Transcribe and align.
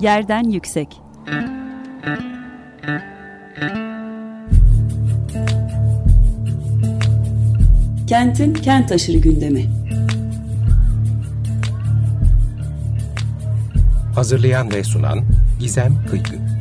Yerden 0.00 0.44
yüksek. 0.44 1.00
Kentin 8.06 8.54
kent 8.54 8.92
aşırı 8.92 9.18
gündemi. 9.18 9.66
Hazırlayan 14.14 14.72
ve 14.72 14.84
sunan 14.84 15.24
Gizem 15.60 16.06
Kıykı. 16.10 16.51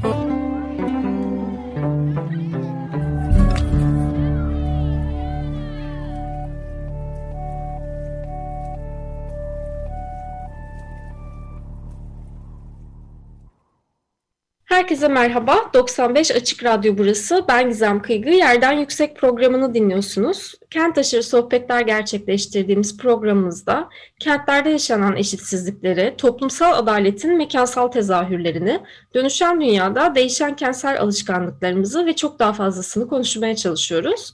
Herkese 15.01 15.21
merhaba. 15.21 15.69
95 15.73 16.31
Açık 16.31 16.63
Radyo 16.63 16.97
burası. 16.97 17.45
Ben 17.47 17.69
Gizem 17.69 18.01
Kıygı. 18.01 18.29
Yerden 18.29 18.71
Yüksek 18.71 19.15
programını 19.15 19.73
dinliyorsunuz. 19.73 20.53
Kent 20.69 20.97
aşırı 20.97 21.23
sohbetler 21.23 21.81
gerçekleştirdiğimiz 21.81 22.97
programımızda 22.97 23.89
kentlerde 24.19 24.69
yaşanan 24.69 25.15
eşitsizlikleri, 25.15 26.15
toplumsal 26.17 26.77
adaletin 26.77 27.37
mekansal 27.37 27.87
tezahürlerini, 27.87 28.79
dönüşen 29.15 29.61
dünyada 29.61 30.15
değişen 30.15 30.55
kentsel 30.55 31.01
alışkanlıklarımızı 31.01 32.05
ve 32.05 32.15
çok 32.15 32.39
daha 32.39 32.53
fazlasını 32.53 33.07
konuşmaya 33.07 33.55
çalışıyoruz. 33.55 34.33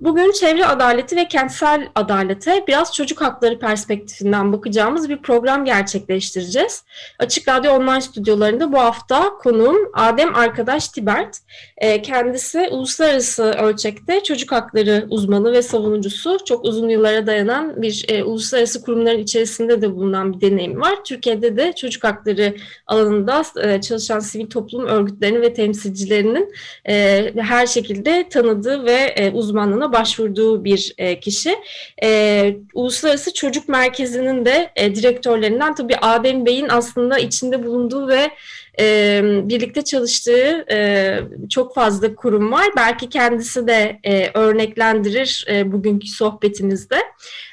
Bugün 0.00 0.32
çevre 0.32 0.66
adaleti 0.66 1.16
ve 1.16 1.28
kentsel 1.28 1.88
adalete 1.94 2.64
biraz 2.68 2.94
çocuk 2.94 3.20
hakları 3.20 3.58
perspektifinden 3.58 4.52
bakacağımız 4.52 5.08
bir 5.08 5.22
program 5.22 5.64
gerçekleştireceğiz. 5.64 6.84
Açık 7.18 7.48
Radyo 7.48 7.72
Online 7.72 8.00
stüdyolarında 8.00 8.72
bu 8.72 8.78
hafta 8.78 9.30
konuğum 9.42 9.76
Adem 10.04 10.34
Arkadaş 10.34 10.88
Tibert. 10.88 11.38
Ee, 11.78 12.02
kendisi 12.02 12.68
uluslararası 12.70 13.42
ölçekte 13.42 14.22
çocuk 14.22 14.52
hakları 14.52 15.06
uzmanı 15.10 15.52
ve 15.52 15.62
savunucusu. 15.62 16.38
Çok 16.44 16.64
uzun 16.64 16.88
yıllara 16.88 17.26
dayanan 17.26 17.82
bir 17.82 18.04
e, 18.08 18.24
uluslararası 18.24 18.82
kurumların 18.82 19.18
içerisinde 19.18 19.82
de 19.82 19.94
bulunan 19.94 20.32
bir 20.32 20.40
deneyim 20.40 20.80
var. 20.80 21.04
Türkiye'de 21.04 21.56
de 21.56 21.72
çocuk 21.72 22.04
hakları 22.04 22.56
alanında 22.86 23.42
e, 23.62 23.80
çalışan 23.80 24.18
sivil 24.18 24.46
toplum 24.46 24.86
örgütlerinin 24.86 25.42
ve 25.42 25.54
temsilcilerinin 25.54 26.52
e, 26.88 27.24
her 27.36 27.66
şekilde 27.66 28.28
tanıdığı 28.28 28.84
ve 28.84 29.14
e, 29.16 29.30
uzmanlığına 29.30 29.92
başvurduğu 29.92 30.64
bir 30.64 30.94
e, 30.98 31.20
kişi. 31.20 31.54
E, 32.02 32.56
Uluslararası 32.74 33.34
Çocuk 33.34 33.68
Merkezi'nin 33.68 34.44
de 34.44 34.70
e, 34.76 34.94
direktörlerinden 34.94 35.74
tabii 35.74 35.96
Adem 35.96 36.46
Bey'in 36.46 36.68
aslında 36.68 37.18
içinde 37.18 37.66
bulunduğu 37.66 38.08
ve 38.08 38.30
e, 38.80 39.20
birlikte 39.24 39.84
çalıştığı 39.84 40.64
e, 40.70 41.18
çok 41.50 41.74
fazla 41.74 42.14
kurum 42.14 42.52
var. 42.52 42.66
Belki 42.76 43.08
kendisi 43.08 43.66
de 43.66 44.00
e, 44.04 44.30
örneklendirir 44.34 45.46
e, 45.50 45.72
bugünkü 45.72 46.06
sohbetimizde. 46.06 46.98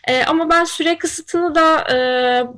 E, 0.08 0.24
ama 0.24 0.50
ben 0.50 0.64
süre 0.64 0.98
kısıtını 0.98 1.56
da 1.56 1.96
e, 1.96 1.98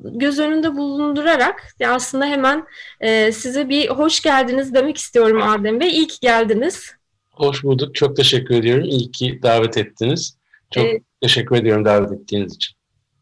göz 0.03 0.39
önünde 0.39 0.75
bulundurarak 0.75 1.75
aslında 1.87 2.25
hemen 2.25 2.63
e, 2.99 3.31
size 3.31 3.69
bir 3.69 3.89
hoş 3.89 4.21
geldiniz 4.21 4.73
demek 4.73 4.97
istiyorum 4.97 5.41
Adem 5.41 5.79
Bey. 5.79 5.89
İyi 5.89 6.07
ki 6.07 6.17
geldiniz. 6.21 6.91
Hoş 7.31 7.63
bulduk. 7.63 7.95
Çok 7.95 8.15
teşekkür 8.15 8.55
ediyorum. 8.55 8.83
İyi 8.83 9.11
ki 9.11 9.39
davet 9.43 9.77
ettiniz. 9.77 10.37
Çok 10.71 10.85
ee, 10.85 11.01
teşekkür 11.21 11.55
ediyorum 11.55 11.85
davet 11.85 12.11
ettiğiniz 12.11 12.55
için. 12.55 12.75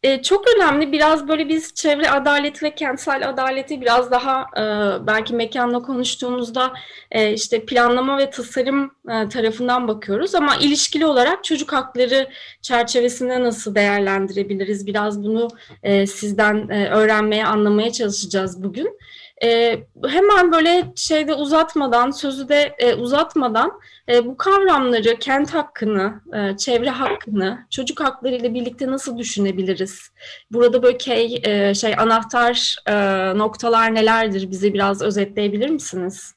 E, 0.03 0.21
çok 0.21 0.45
önemli. 0.55 0.91
Biraz 0.91 1.27
böyle 1.27 1.49
biz 1.49 1.73
çevre 1.73 2.09
adaleti 2.09 2.65
ve 2.65 2.75
kentsel 2.75 3.29
adaleti 3.29 3.81
biraz 3.81 4.11
daha 4.11 4.41
e, 4.57 4.63
belki 5.07 5.35
mekanla 5.35 5.81
konuştuğumuzda 5.81 6.73
e, 7.11 7.33
işte 7.33 7.65
planlama 7.65 8.17
ve 8.17 8.29
tasarım 8.29 8.91
e, 9.09 9.29
tarafından 9.29 9.87
bakıyoruz. 9.87 10.35
Ama 10.35 10.55
ilişkili 10.55 11.05
olarak 11.05 11.43
çocuk 11.43 11.73
hakları 11.73 12.29
çerçevesinde 12.61 13.43
nasıl 13.43 13.75
değerlendirebiliriz? 13.75 14.87
Biraz 14.87 15.23
bunu 15.23 15.47
e, 15.83 16.07
sizden 16.07 16.69
e, 16.69 16.89
öğrenmeye, 16.89 17.45
anlamaya 17.45 17.91
çalışacağız 17.91 18.63
bugün. 18.63 18.97
E, 19.43 19.79
hemen 20.07 20.51
böyle 20.51 20.93
şeyde 20.95 21.33
uzatmadan, 21.33 22.11
sözü 22.11 22.49
de 22.49 22.75
e, 22.79 22.93
uzatmadan 22.93 23.79
e, 24.09 24.25
bu 24.25 24.37
kavramları, 24.37 25.19
kent 25.19 25.53
hakkını, 25.53 26.21
e, 26.33 26.57
çevre 26.57 26.89
hakkını, 26.89 27.65
çocuk 27.69 27.99
hakları 27.99 28.35
ile 28.35 28.53
birlikte 28.53 28.87
nasıl 28.87 29.17
düşünebiliriz? 29.17 30.11
Burada 30.51 30.83
böyle 30.83 30.97
key, 30.97 31.41
e, 31.43 31.73
şey 31.73 31.93
anahtar 31.97 32.75
e, 32.87 32.93
noktalar 33.37 33.95
nelerdir? 33.95 34.51
Bize 34.51 34.73
biraz 34.73 35.01
özetleyebilir 35.01 35.69
misiniz? 35.69 36.33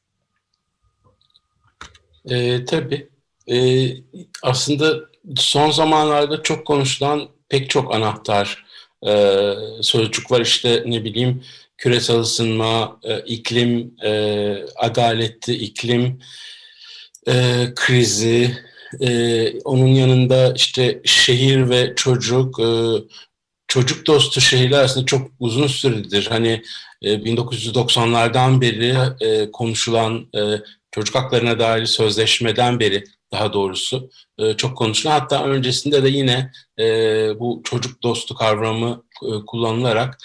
E, 2.30 2.64
tabii. 2.64 3.08
E, 3.50 3.56
aslında 4.42 4.94
son 5.36 5.70
zamanlarda 5.70 6.42
çok 6.42 6.66
konuşulan 6.66 7.28
pek 7.48 7.70
çok 7.70 7.94
anahtar 7.94 8.66
e, 9.06 9.52
sözcük 9.80 10.30
var. 10.30 10.40
İşte 10.40 10.82
ne 10.86 11.04
bileyim 11.04 11.42
küresel 11.84 12.18
ısınma, 12.18 13.00
e, 13.02 13.18
iklim 13.20 13.94
e, 14.04 14.10
adaleti, 14.76 15.54
iklim 15.54 16.18
e, 17.28 17.32
krizi, 17.74 18.56
onun 19.64 19.86
yanında 19.86 20.52
işte 20.56 21.00
şehir 21.04 21.70
ve 21.70 21.92
çocuk, 21.96 22.60
çocuk 23.68 24.06
dostu 24.06 24.40
şehirler 24.40 24.84
aslında 24.84 25.06
çok 25.06 25.30
uzun 25.40 25.66
süredir. 25.66 26.26
Hani 26.26 26.62
e, 27.02 27.14
1990'lardan 27.14 28.60
beri 28.60 28.94
konuşulan 29.52 30.26
çocuk 30.90 31.14
haklarına 31.14 31.58
dair 31.58 31.86
sözleşmeden 31.86 32.80
beri 32.80 33.04
daha 33.32 33.52
doğrusu 33.52 34.10
çok 34.56 34.78
konuşulan. 34.78 35.20
Hatta 35.20 35.44
öncesinde 35.44 36.04
de 36.04 36.08
yine 36.08 36.50
bu 37.40 37.62
çocuk 37.64 38.02
dostu 38.02 38.34
kavramı 38.34 39.04
kullanılarak 39.46 40.18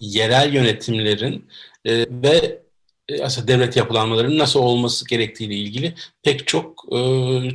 yerel 0.00 0.54
yönetimlerin 0.54 1.46
e, 1.84 2.06
ve 2.10 2.62
e, 3.08 3.22
aslında 3.22 3.48
devlet 3.48 3.76
yapılanmalarının 3.76 4.38
nasıl 4.38 4.60
olması 4.60 5.08
gerektiğiyle 5.08 5.54
ilgili 5.54 5.94
pek 6.22 6.46
çok 6.46 6.84
e, 6.92 6.98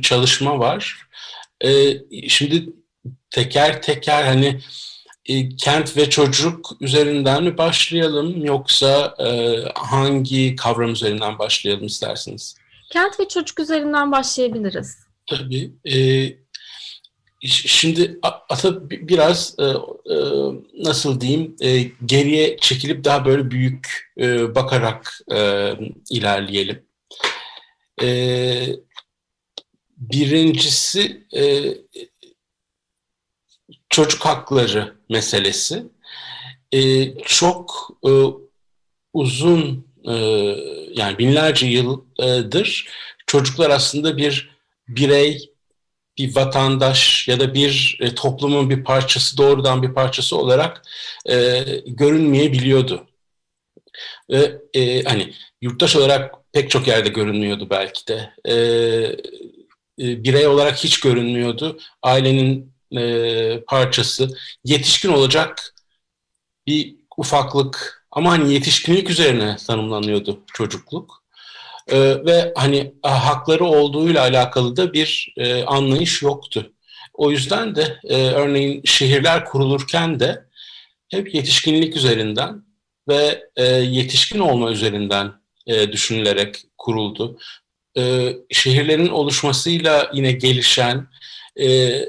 çalışma 0.02 0.58
var. 0.58 1.06
E, 1.64 1.70
şimdi 2.28 2.72
teker 3.30 3.82
teker 3.82 4.24
hani 4.24 4.60
e, 5.26 5.48
kent 5.56 5.96
ve 5.96 6.10
çocuk 6.10 6.70
üzerinden 6.80 7.44
mi 7.44 7.58
başlayalım 7.58 8.44
yoksa 8.44 9.14
e, 9.18 9.56
hangi 9.74 10.56
kavram 10.56 10.92
üzerinden 10.92 11.38
başlayalım 11.38 11.86
isterseniz? 11.86 12.56
Kent 12.92 13.20
ve 13.20 13.28
çocuk 13.28 13.60
üzerinden 13.60 14.12
başlayabiliriz. 14.12 14.96
Tabii. 15.26 15.70
E, 15.84 15.94
Şimdi 17.46 18.18
ata 18.22 18.90
biraz 18.90 19.54
e, 19.58 19.64
e, 19.64 20.16
nasıl 20.84 21.20
diyeyim 21.20 21.56
e, 21.60 21.82
geriye 22.04 22.56
çekilip 22.56 23.04
daha 23.04 23.24
böyle 23.24 23.50
büyük 23.50 24.12
bakarak 24.54 25.20
ilerleyelim. 26.10 26.82
Birincisi 29.96 31.26
çocuk 33.88 34.26
hakları 34.26 34.96
meselesi. 35.08 35.82
Çok 37.24 37.90
uzun 39.12 39.86
yani 40.94 41.18
binlerce 41.18 41.66
yıldır 41.66 42.88
çocuklar 43.26 43.70
aslında 43.70 44.16
bir 44.16 44.50
birey 44.88 45.49
bir 46.20 46.36
vatandaş 46.36 47.28
ya 47.28 47.40
da 47.40 47.54
bir 47.54 47.98
e, 48.00 48.14
toplumun 48.14 48.70
bir 48.70 48.84
parçası 48.84 49.38
doğrudan 49.38 49.82
bir 49.82 49.94
parçası 49.94 50.36
olarak 50.36 50.82
e, 51.30 51.64
görünmeyebiliyordu. 51.86 53.06
Ve 54.30 54.58
e, 54.74 55.02
hani 55.02 55.34
yurttaş 55.60 55.96
olarak 55.96 56.34
pek 56.52 56.70
çok 56.70 56.86
yerde 56.86 57.08
görünmüyordu 57.08 57.70
belki 57.70 58.06
de. 58.06 58.32
E, 58.44 58.54
e, 60.00 60.24
birey 60.24 60.46
olarak 60.46 60.76
hiç 60.84 61.00
görünmüyordu. 61.00 61.78
Ailenin 62.02 62.72
e, 62.96 63.64
parçası. 63.66 64.28
Yetişkin 64.64 65.08
olacak 65.08 65.74
bir 66.66 66.96
ufaklık 67.16 68.06
ama 68.10 68.30
hani 68.30 68.52
yetişkinlik 68.52 69.10
üzerine 69.10 69.56
tanımlanıyordu 69.66 70.44
çocukluk. 70.54 71.19
E, 71.90 72.24
ve 72.24 72.52
hani 72.56 72.94
hakları 73.02 73.64
olduğuyla 73.64 74.22
alakalı 74.22 74.76
da 74.76 74.92
bir 74.92 75.34
e, 75.36 75.64
anlayış 75.64 76.22
yoktu. 76.22 76.72
O 77.14 77.30
yüzden 77.30 77.76
de 77.76 77.98
e, 78.04 78.16
örneğin 78.16 78.82
şehirler 78.84 79.44
kurulurken 79.44 80.20
de 80.20 80.44
hep 81.08 81.34
yetişkinlik 81.34 81.96
üzerinden 81.96 82.64
ve 83.08 83.44
e, 83.56 83.64
yetişkin 83.66 84.38
olma 84.38 84.70
üzerinden 84.70 85.32
e, 85.66 85.92
düşünülerek 85.92 86.56
kuruldu. 86.78 87.38
E, 87.98 88.32
şehirlerin 88.50 89.08
oluşmasıyla 89.08 90.10
yine 90.14 90.32
gelişen 90.32 91.08
e, 91.56 91.68
e, 91.68 92.08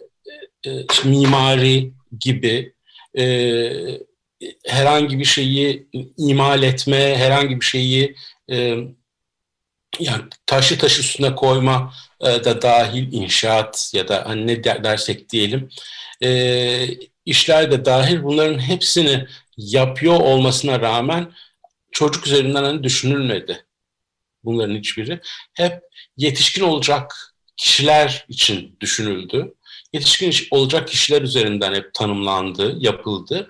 mimari 1.06 1.94
gibi 2.20 2.74
e, 3.18 3.72
herhangi 4.66 5.20
bir 5.20 5.26
şeyi 5.26 5.88
imal 6.18 6.64
etme, 6.64 7.16
herhangi 7.18 7.60
bir 7.60 7.66
şeyi 7.66 8.16
e, 8.52 8.76
yani 10.00 10.24
taşı 10.46 10.78
taş 10.78 11.00
üstüne 11.00 11.36
koyma 11.36 11.94
e, 12.22 12.26
da 12.26 12.62
dahil 12.62 13.14
inşaat 13.14 13.92
ya 13.94 14.08
da 14.08 14.24
hani 14.28 14.48
ne 14.48 14.64
dersek 14.64 15.30
diyelim 15.30 15.70
e, 16.24 16.88
işler 17.26 17.72
de 17.72 17.86
dahil 17.86 18.24
bunların 18.24 18.60
hepsini 18.60 19.28
yapıyor 19.58 20.20
olmasına 20.20 20.80
rağmen 20.80 21.32
çocuk 21.92 22.28
üzerinden 22.28 22.64
hani 22.64 22.84
düşünülmedi 22.84 23.66
bunların 24.44 24.76
hiçbiri. 24.76 25.20
Hep 25.54 25.82
yetişkin 26.18 26.62
olacak 26.62 27.14
kişiler 27.58 28.26
için 28.30 28.78
düşünüldü. 28.82 29.54
Yetişkin 29.94 30.34
olacak 30.52 30.88
kişiler 30.88 31.22
üzerinden 31.22 31.74
hep 31.74 31.94
tanımlandı, 31.94 32.76
yapıldı. 32.80 33.50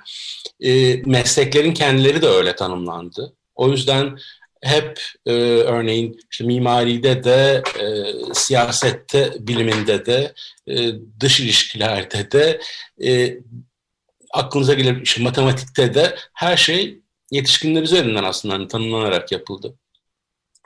E, 0.59 0.95
mesleklerin 0.95 1.73
kendileri 1.73 2.21
de 2.21 2.27
öyle 2.27 2.55
tanımlandı. 2.55 3.35
O 3.55 3.69
yüzden 3.69 4.17
hep 4.61 5.01
e, 5.25 5.31
örneğin 5.43 6.19
işte 6.31 6.43
mimaride 6.43 7.23
de, 7.23 7.63
e, 7.79 8.13
siyasette, 8.33 9.33
biliminde 9.39 10.05
de, 10.05 10.33
e, 10.67 10.91
dış 11.19 11.39
ilişkilerde 11.39 12.31
de, 12.31 12.61
e, 13.03 13.37
aklınıza 14.33 14.73
gelir 14.73 15.01
işte 15.01 15.23
matematikte 15.23 15.93
de 15.93 16.15
her 16.33 16.57
şey 16.57 16.99
yetişkinler 17.31 17.81
üzerinden 17.81 18.23
aslında 18.23 18.53
hani 18.53 18.67
tanımlanarak 18.67 19.31
yapıldı. 19.31 19.75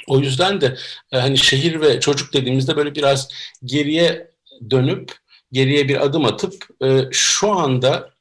O 0.07 0.19
yüzden 0.19 0.61
de 0.61 0.77
e, 1.11 1.17
hani 1.17 1.37
şehir 1.37 1.81
ve 1.81 1.99
çocuk 1.99 2.33
dediğimizde 2.33 2.75
böyle 2.75 2.95
biraz 2.95 3.29
geriye 3.65 4.31
dönüp 4.69 5.11
geriye 5.51 5.89
bir 5.89 6.05
adım 6.05 6.25
atıp 6.25 6.67
e, 6.83 7.01
şu 7.11 7.51
anda 7.51 8.14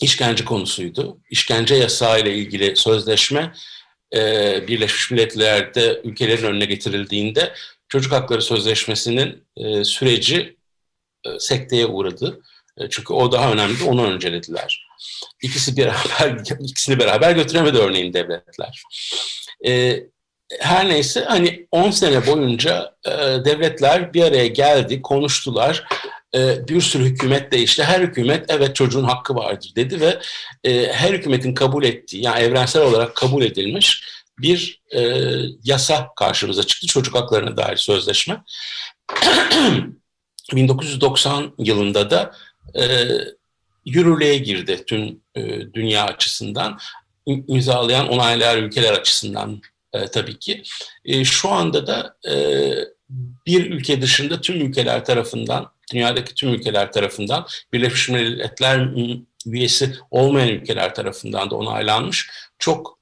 işkence 0.00 0.44
konusuydu. 0.44 1.18
İşkence 1.30 1.74
yasağı 1.74 2.20
ile 2.20 2.34
ilgili 2.34 2.76
sözleşme 2.76 3.52
e, 4.14 4.18
Birleşmiş 4.68 5.10
Milletler'de 5.10 6.00
ülkelerin 6.04 6.46
önüne 6.46 6.64
getirildiğinde 6.64 7.52
Çocuk 7.88 8.12
Hakları 8.12 8.42
Sözleşmesi'nin 8.42 9.44
e, 9.56 9.84
süreci 9.84 10.56
e, 11.24 11.38
sekteye 11.38 11.86
uğradı. 11.86 12.40
E, 12.78 12.90
çünkü 12.90 13.12
o 13.12 13.32
daha 13.32 13.52
önemli, 13.52 13.84
onu 13.84 14.06
öncelediler. 14.06 14.86
İkisi 15.42 15.76
beraber, 15.76 16.42
ikisini 16.60 16.98
beraber 16.98 17.32
götüremedi 17.32 17.78
örneğin 17.78 18.12
devletler. 18.12 18.82
E, 19.66 20.02
her 20.60 20.88
neyse 20.88 21.24
hani 21.28 21.66
10 21.70 21.90
sene 21.90 22.26
boyunca 22.26 22.94
e, 23.04 23.10
devletler 23.44 24.14
bir 24.14 24.22
araya 24.22 24.46
geldi, 24.46 25.02
konuştular 25.02 25.84
e, 26.34 26.68
bir 26.68 26.80
sürü 26.80 27.04
hükümet 27.04 27.52
değişti. 27.52 27.84
Her 27.84 28.00
hükümet 28.00 28.44
evet 28.48 28.76
çocuğun 28.76 29.04
hakkı 29.04 29.34
vardır 29.34 29.72
dedi 29.76 30.00
ve 30.00 30.20
e, 30.64 30.92
her 30.92 31.12
hükümetin 31.12 31.54
kabul 31.54 31.84
ettiği 31.84 32.24
yani 32.24 32.40
evrensel 32.40 32.82
olarak 32.82 33.16
kabul 33.16 33.42
edilmiş 33.42 34.04
bir 34.38 34.82
e, 34.94 35.00
yasa 35.64 36.08
karşımıza 36.16 36.62
çıktı. 36.62 36.86
Çocuk 36.86 37.14
haklarına 37.14 37.56
dair 37.56 37.76
sözleşme. 37.76 38.42
1990 40.52 41.54
yılında 41.58 42.10
da 42.10 42.34
e, 42.74 43.08
yürürlüğe 43.84 44.38
girdi 44.38 44.84
tüm 44.86 45.20
e, 45.34 45.72
dünya 45.72 46.04
açısından. 46.04 46.78
imzalayan 47.26 48.08
onaylayan 48.08 48.58
ülkeler 48.58 48.92
açısından 48.92 49.60
e, 49.92 50.06
tabii 50.06 50.38
ki. 50.38 50.62
E, 51.04 51.24
şu 51.24 51.48
anda 51.48 51.86
da 51.86 52.16
e, 52.30 52.34
bir 53.46 53.70
ülke 53.70 54.02
dışında 54.02 54.40
tüm 54.40 54.66
ülkeler 54.66 55.04
tarafından 55.04 55.72
dünyadaki 55.92 56.34
tüm 56.34 56.54
ülkeler 56.54 56.92
tarafından 56.92 57.46
Birleşmiş 57.72 58.08
Milletler 58.08 58.88
üyesi 59.46 59.96
olmayan 60.10 60.48
ülkeler 60.48 60.94
tarafından 60.94 61.50
da 61.50 61.54
onaylanmış. 61.54 62.30
Çok 62.58 62.98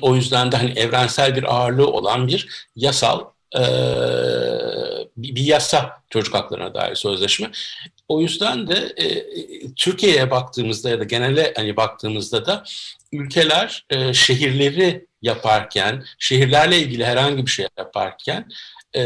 o 0.00 0.14
yüzden 0.14 0.52
de 0.52 0.56
hani 0.56 0.70
evrensel 0.70 1.36
bir 1.36 1.54
ağırlığı 1.54 1.86
olan 1.86 2.28
bir 2.28 2.68
yasal 2.76 3.24
e, 3.56 3.62
bir 5.16 5.44
yasa 5.44 6.02
çocuk 6.10 6.34
haklarına 6.34 6.74
dair 6.74 6.94
sözleşme. 6.94 7.50
O 8.08 8.20
yüzden 8.20 8.68
de 8.68 8.92
e, 8.96 9.24
Türkiye'ye 9.76 10.30
baktığımızda 10.30 10.90
ya 10.90 11.00
da 11.00 11.04
genele 11.04 11.52
hani 11.56 11.76
baktığımızda 11.76 12.46
da 12.46 12.64
ülkeler 13.12 13.86
e, 13.90 14.12
şehirleri 14.14 15.06
yaparken, 15.22 16.04
şehirlerle 16.18 16.78
ilgili 16.78 17.04
herhangi 17.04 17.46
bir 17.46 17.50
şey 17.50 17.66
yaparken 17.78 18.48
e, 18.96 19.02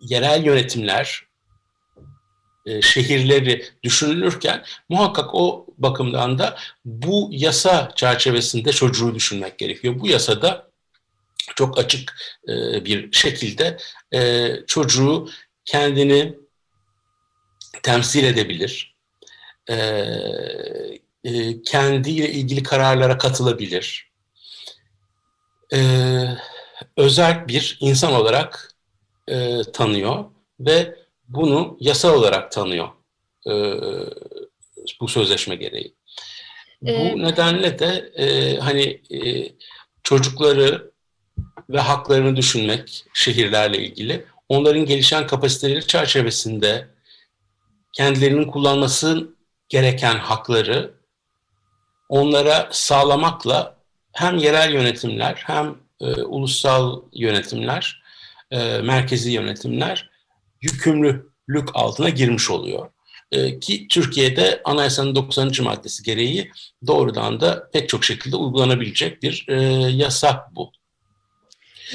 yerel 0.00 0.44
yönetimler, 0.44 1.30
e, 2.66 2.82
şehirleri 2.82 3.64
düşünülürken 3.82 4.64
muhakkak 4.88 5.34
o 5.34 5.66
bakımdan 5.78 6.38
da 6.38 6.56
bu 6.84 7.28
yasa 7.32 7.92
çerçevesinde 7.96 8.72
çocuğu 8.72 9.14
düşünmek 9.14 9.58
gerekiyor. 9.58 10.00
Bu 10.00 10.08
yasada 10.08 10.70
çok 11.56 11.78
açık 11.78 12.14
e, 12.48 12.84
bir 12.84 13.12
şekilde 13.12 13.76
e, 14.14 14.50
çocuğu 14.66 15.28
kendini 15.64 16.34
temsil 17.82 18.24
edebilir, 18.24 18.96
e, 19.68 19.74
e, 21.24 21.62
kendiyle 21.62 22.30
ilgili 22.30 22.62
kararlara 22.62 23.18
katılabilir, 23.18 24.10
e, 25.72 25.78
özel 26.96 27.48
bir 27.48 27.78
insan 27.80 28.12
olarak 28.12 28.74
e, 29.28 29.62
tanıyor 29.72 30.24
ve 30.60 30.94
bunu 31.28 31.76
yasal 31.80 32.14
olarak 32.14 32.52
tanıyor 32.52 32.88
e, 33.46 33.52
bu 35.00 35.08
sözleşme 35.08 35.54
gereği. 35.54 35.94
Ee, 36.86 37.12
bu 37.14 37.22
nedenle 37.22 37.78
de 37.78 38.12
e, 38.16 38.56
hani 38.58 39.00
e, 39.10 39.52
çocukları 40.02 40.90
ve 41.70 41.80
haklarını 41.80 42.36
düşünmek 42.36 43.04
şehirlerle 43.14 43.78
ilgili, 43.78 44.24
onların 44.48 44.84
gelişen 44.84 45.26
kapasiteleri 45.26 45.86
çerçevesinde 45.86 46.88
kendilerinin 47.92 48.44
kullanması 48.44 49.34
gereken 49.68 50.16
hakları 50.16 50.94
onlara 52.08 52.68
sağlamakla 52.72 53.76
hem 54.12 54.36
yerel 54.36 54.74
yönetimler 54.74 55.42
hem 55.46 55.76
e, 56.00 56.22
ulusal 56.22 57.02
yönetimler 57.12 57.99
e, 58.50 58.78
merkezi 58.78 59.30
yönetimler 59.30 60.10
yükümlülük 60.60 61.68
altına 61.74 62.08
girmiş 62.08 62.50
oluyor. 62.50 62.90
E, 63.32 63.58
ki 63.58 63.88
Türkiye'de 63.88 64.60
anayasanın 64.64 65.14
90. 65.14 65.52
maddesi 65.62 66.02
gereği 66.02 66.50
doğrudan 66.86 67.40
da 67.40 67.70
pek 67.72 67.88
çok 67.88 68.04
şekilde 68.04 68.36
uygulanabilecek 68.36 69.22
bir 69.22 69.44
e, 69.48 69.62
yasa 69.90 70.50
bu. 70.52 70.72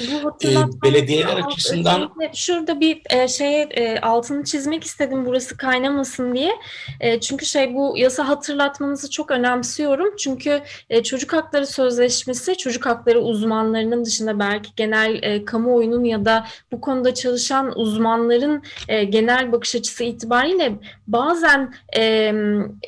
Bu 0.00 0.36
e, 0.48 0.54
belediyeler 0.82 1.36
açısından 1.36 2.12
şurada 2.34 2.80
bir 2.80 3.02
e, 3.10 3.28
şeye 3.28 3.62
e, 3.62 4.00
altını 4.00 4.44
çizmek 4.44 4.84
istedim 4.84 5.26
burası 5.26 5.56
kaynamasın 5.56 6.34
diye. 6.34 6.52
E, 7.00 7.20
çünkü 7.20 7.46
şey 7.46 7.74
bu 7.74 7.94
yasa 7.96 8.28
hatırlatmanızı 8.28 9.10
çok 9.10 9.30
önemsiyorum. 9.30 10.16
Çünkü 10.16 10.62
e, 10.90 11.02
çocuk 11.02 11.32
hakları 11.32 11.66
sözleşmesi 11.66 12.56
çocuk 12.56 12.86
hakları 12.86 13.20
uzmanlarının 13.20 14.04
dışında 14.04 14.38
belki 14.38 14.70
genel 14.76 15.22
e, 15.22 15.44
kamuoyunun 15.44 16.04
ya 16.04 16.24
da 16.24 16.46
bu 16.72 16.80
konuda 16.80 17.14
çalışan 17.14 17.78
uzmanların 17.78 18.62
e, 18.88 19.04
genel 19.04 19.52
bakış 19.52 19.74
açısı 19.74 20.04
itibariyle 20.04 20.72
bazen 21.06 21.74
e, 21.96 22.32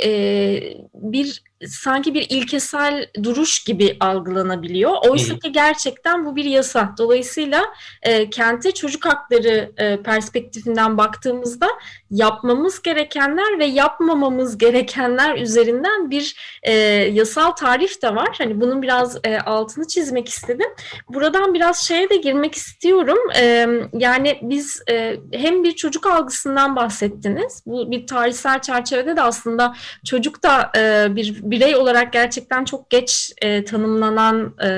e, 0.05 0.77
bir 0.95 1.43
sanki 1.67 2.15
bir 2.15 2.27
ilkesel 2.31 3.07
duruş 3.23 3.65
gibi 3.65 3.97
algılanabiliyor. 4.00 4.93
Oysa 5.09 5.38
ki 5.38 5.53
gerçekten 5.53 6.27
bu 6.27 6.37
bir 6.37 6.45
yasa. 6.45 6.95
Dolayısıyla 6.99 7.65
e, 8.03 8.31
kente 8.31 8.73
çocuk 8.73 9.07
hakları 9.07 9.73
e, 9.77 10.03
perspektifinden 10.03 10.99
baktığımızda 10.99 11.67
yapmamız 12.11 12.83
gerekenler 12.83 13.59
ve 13.59 13.65
yapmamamız 13.65 14.59
gerekenler 14.59 15.38
üzerinden 15.38 16.11
bir 16.11 16.37
e, 16.62 16.73
yasal 17.12 17.50
tarif 17.50 18.03
de 18.03 18.15
var. 18.15 18.35
Hani 18.38 18.61
bunun 18.61 18.83
biraz 18.83 19.17
e, 19.25 19.38
altını 19.38 19.87
çizmek 19.87 20.29
istedim. 20.29 20.69
Buradan 21.09 21.55
biraz 21.55 21.79
şeye 21.79 22.11
de 22.11 22.17
girmek 22.17 22.55
istiyorum. 22.55 23.19
E, 23.41 23.69
yani 23.93 24.38
biz 24.43 24.83
e, 24.91 25.17
hem 25.33 25.65
bir 25.65 25.73
çocuk 25.73 26.07
algısından 26.07 26.77
bahsettiniz. 26.77 27.62
Bu 27.67 27.91
bir 27.91 28.07
tarihsel 28.07 28.61
çerçevede 28.61 29.17
de 29.17 29.23
aslında 29.23 29.75
çocuk 30.05 30.43
da 30.43 30.73
e, 30.77 31.17
bir 31.17 31.48
birey 31.50 31.76
olarak 31.76 32.12
gerçekten 32.12 32.64
çok 32.64 32.90
geç 32.90 33.33
e, 33.43 33.64
tanımlanan 33.64 34.55
e, 34.62 34.69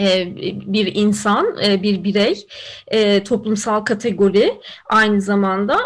e 0.00 0.36
bir 0.66 0.94
insan, 0.94 1.56
e, 1.64 1.82
bir 1.82 2.04
birey, 2.04 2.46
e, 2.88 3.24
toplumsal 3.24 3.80
kategori 3.80 4.60
aynı 4.86 5.20
zamanda. 5.20 5.78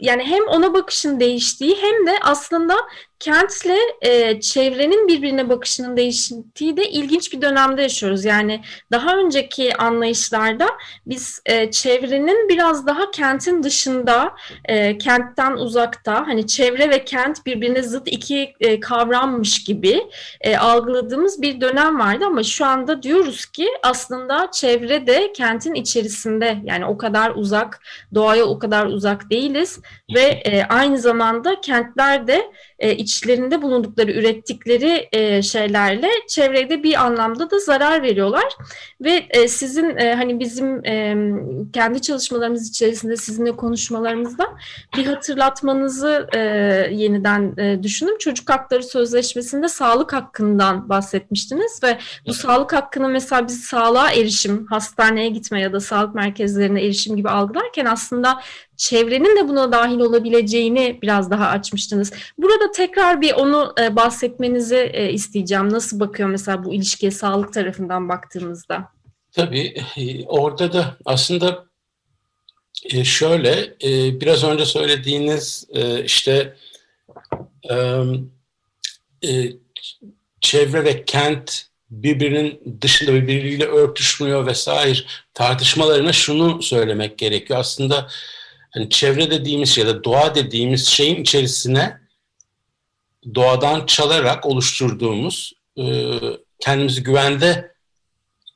Yani 0.00 0.24
hem 0.24 0.48
ona 0.48 0.74
bakışın 0.74 1.20
değiştiği 1.20 1.76
hem 1.80 2.06
de 2.06 2.18
aslında 2.22 2.76
kentle 3.20 3.78
e, 4.02 4.40
çevrenin 4.40 5.08
birbirine 5.08 5.48
bakışının 5.48 5.96
değiştiği 5.96 6.76
de 6.76 6.90
ilginç 6.90 7.32
bir 7.32 7.42
dönemde 7.42 7.82
yaşıyoruz. 7.82 8.24
Yani 8.24 8.62
daha 8.92 9.16
önceki 9.16 9.76
anlayışlarda 9.76 10.68
biz 11.06 11.42
e, 11.46 11.70
çevrenin 11.70 12.48
biraz 12.48 12.86
daha 12.86 13.10
kentin 13.10 13.62
dışında, 13.62 14.34
e, 14.64 14.98
kentten 14.98 15.52
uzakta, 15.52 16.26
hani 16.26 16.46
çevre 16.46 16.90
ve 16.90 17.04
kent 17.04 17.46
birbirine 17.46 17.82
zıt 17.82 18.08
iki 18.08 18.54
e, 18.60 18.80
kavrammış 18.80 19.64
gibi 19.64 20.06
e, 20.40 20.56
algıladığımız 20.56 21.42
bir 21.42 21.60
dönem 21.60 21.98
vardı 21.98 22.24
ama 22.26 22.42
şu 22.42 22.64
anda 22.64 23.02
diyoruz 23.02 23.46
ki 23.46 23.68
aslında 23.82 24.50
çevre 24.52 25.06
de 25.06 25.32
kentin 25.32 25.74
içerisinde 25.74 26.58
yani 26.64 26.86
o 26.86 26.98
kadar 26.98 27.32
uzak, 27.34 27.80
doğaya 28.14 28.44
o 28.44 28.58
kadar 28.58 28.86
uzak 28.86 29.30
değiliz 29.30 29.80
ve 30.14 30.22
e, 30.22 30.64
aynı 30.64 30.98
zamanda 30.98 31.60
kentler 31.60 32.26
de 32.26 32.52
e, 32.78 32.96
içlerinde 32.96 33.62
bulundukları, 33.62 34.12
ürettikleri 34.12 35.08
e, 35.12 35.42
şeylerle 35.42 36.08
çevrede 36.28 36.82
bir 36.82 37.04
anlamda 37.04 37.50
da 37.50 37.58
zarar 37.58 38.02
veriyorlar. 38.02 38.56
Ve 39.00 39.26
e, 39.30 39.48
sizin 39.48 39.96
e, 39.96 40.14
hani 40.14 40.40
bizim 40.40 40.84
e, 40.84 41.16
kendi 41.72 42.02
çalışmalarımız 42.02 42.68
içerisinde 42.68 43.16
sizinle 43.16 43.56
konuşmalarımızda 43.56 44.48
bir 44.96 45.06
hatırlatmanızı 45.06 46.28
e, 46.34 46.38
yeniden 46.92 47.54
e, 47.58 47.82
düşündüm. 47.82 48.18
Çocuk 48.18 48.50
Hakları 48.50 48.82
Sözleşmesi'nde 48.82 49.68
sağlık 49.68 50.12
hakkından 50.12 50.88
bahsetmiştiniz 50.88 51.82
ve 51.82 51.98
bu 52.26 52.34
sağlık 52.34 52.72
hakkını 52.72 53.08
mesela 53.08 53.48
biz 53.48 53.64
sağlığa 53.64 54.10
erişim, 54.12 54.66
hastaneye 54.66 55.28
gitme 55.28 55.60
ya 55.60 55.72
da 55.72 55.80
sağlık 55.80 56.14
merkezlerine 56.14 56.84
erişim 56.84 57.16
gibi 57.16 57.30
algılarken 57.30 57.84
aslında 57.84 58.40
çevrenin 58.78 59.36
de 59.36 59.48
buna 59.48 59.72
dahil 59.72 59.98
olabileceğini 59.98 60.98
biraz 61.02 61.30
daha 61.30 61.48
açmıştınız. 61.48 62.12
Burada 62.38 62.70
tekrar 62.70 63.20
bir 63.20 63.32
onu 63.32 63.74
e, 63.80 63.96
bahsetmenizi 63.96 64.90
e, 64.92 65.12
isteyeceğim. 65.12 65.72
Nasıl 65.72 66.00
bakıyor 66.00 66.28
mesela 66.28 66.64
bu 66.64 66.74
ilişkiye 66.74 67.10
sağlık 67.10 67.52
tarafından 67.52 68.08
baktığımızda? 68.08 68.88
Tabii 69.32 69.74
e, 69.96 70.24
orada 70.24 70.72
da 70.72 70.96
aslında 71.04 71.68
şöyle 73.04 73.76
biraz 74.20 74.44
önce 74.44 74.66
söylediğiniz 74.66 75.66
işte 76.04 76.56
çevre 80.40 80.84
ve 80.84 81.04
kent 81.04 81.68
birbirinin 81.90 82.80
dışında 82.80 83.14
birbiriyle 83.14 83.64
örtüşmüyor 83.64 84.46
vesaire 84.46 84.98
tartışmalarına 85.34 86.12
şunu 86.12 86.62
söylemek 86.62 87.18
gerekiyor. 87.18 87.58
Aslında 87.58 88.08
hani 88.70 88.90
çevre 88.90 89.30
dediğimiz 89.30 89.78
ya 89.78 89.86
da 89.86 90.04
doğa 90.04 90.34
dediğimiz 90.34 90.86
şeyin 90.86 91.22
içerisine 91.22 92.00
doğadan 93.34 93.86
çalarak 93.86 94.46
oluşturduğumuz 94.46 95.52
e, 95.78 96.12
kendimizi 96.60 97.02
güvende 97.02 97.72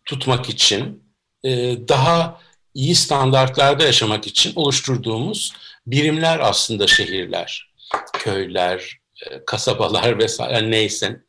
tutmak 0.04 0.48
için 0.48 1.04
e, 1.44 1.50
daha 1.88 2.40
iyi 2.74 2.94
standartlarda 2.94 3.84
yaşamak 3.84 4.26
için 4.26 4.52
oluşturduğumuz 4.56 5.52
birimler 5.86 6.38
aslında 6.38 6.86
şehirler, 6.86 7.72
köyler, 8.12 8.98
e, 9.26 9.44
kasabalar 9.44 10.18
vesaire 10.22 10.70
neyse. 10.70 11.20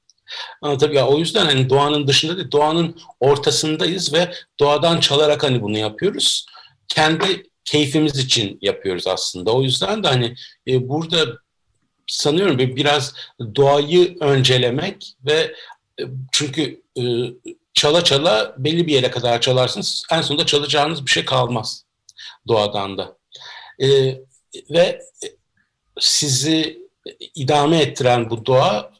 Anlatabiliyor. 0.61 1.07
O 1.07 1.17
yüzden 1.17 1.45
hani 1.45 1.69
doğanın 1.69 2.07
dışında 2.07 2.37
değil, 2.37 2.51
doğanın 2.51 3.01
ortasındayız 3.19 4.13
ve 4.13 4.33
doğadan 4.59 4.99
çalarak 4.99 5.43
hani 5.43 5.61
bunu 5.61 5.77
yapıyoruz. 5.77 6.45
Kendi 6.87 7.43
keyfimiz 7.65 8.17
için 8.17 8.57
yapıyoruz 8.61 9.07
aslında. 9.07 9.51
O 9.51 9.61
yüzden 9.61 10.03
de 10.03 10.07
hani 10.07 10.35
e, 10.67 10.89
burada 10.89 11.37
sanıyorum 12.07 12.57
biraz 12.57 13.13
doğayı 13.55 14.17
öncelemek 14.19 15.13
ve 15.25 15.55
e, 15.99 16.03
çünkü 16.31 16.81
e, 16.97 17.03
çala 17.73 18.03
çala 18.03 18.55
belli 18.57 18.87
bir 18.87 18.93
yere 18.93 19.11
kadar 19.11 19.41
çalarsınız. 19.41 20.03
En 20.11 20.21
sonunda 20.21 20.45
çalacağınız 20.45 21.05
bir 21.05 21.11
şey 21.11 21.25
kalmaz 21.25 21.85
doğadan 22.47 22.97
da. 22.97 23.17
E, 23.79 24.17
ve 24.69 25.01
sizi 25.99 26.83
idame 27.35 27.81
ettiren 27.81 28.29
bu 28.29 28.45
doğa 28.45 28.91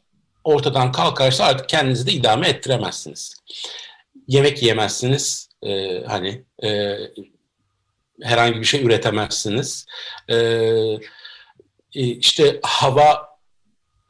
ortadan 0.44 0.92
kalkarsa 0.92 1.44
artık 1.44 1.68
kendinizi 1.68 2.06
de 2.06 2.12
idame 2.12 2.48
ettiremezsiniz. 2.48 3.34
Yemek 4.28 4.62
yiyemezsiniz. 4.62 5.48
E, 5.62 6.02
hani 6.06 6.44
e, 6.62 6.98
herhangi 8.22 8.60
bir 8.60 8.64
şey 8.64 8.84
üretemezsiniz. 8.84 9.86
Ee, 10.30 10.98
işte 11.92 12.60
hava 12.62 13.34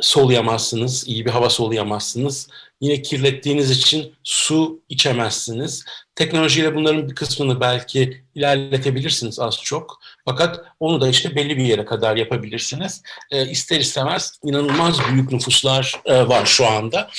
soluyamazsınız, 0.00 1.08
iyi 1.08 1.26
bir 1.26 1.30
hava 1.30 1.50
soluyamazsınız. 1.50 2.49
Yine 2.80 3.02
kirlettiğiniz 3.02 3.70
için 3.70 4.14
su 4.25 4.82
içemezsiniz. 4.88 5.84
Teknolojiyle 6.14 6.75
bunların 6.75 7.08
bir 7.08 7.14
kısmını 7.14 7.61
belki 7.61 8.25
ilerletebilirsiniz 8.34 9.40
az 9.40 9.58
çok. 9.62 10.00
Fakat 10.25 10.61
onu 10.80 11.00
da 11.00 11.08
işte 11.08 11.37
belli 11.37 11.56
bir 11.56 11.64
yere 11.64 11.84
kadar 11.84 12.16
yapabilirsiniz. 12.16 13.02
E, 13.30 13.50
ister 13.50 13.80
istemez 13.80 14.32
inanılmaz 14.44 14.99
büyük 15.08 15.32
nüfuslar 15.32 16.00
e, 16.04 16.28
var 16.28 16.46
şu 16.46 16.66
anda 16.66 17.11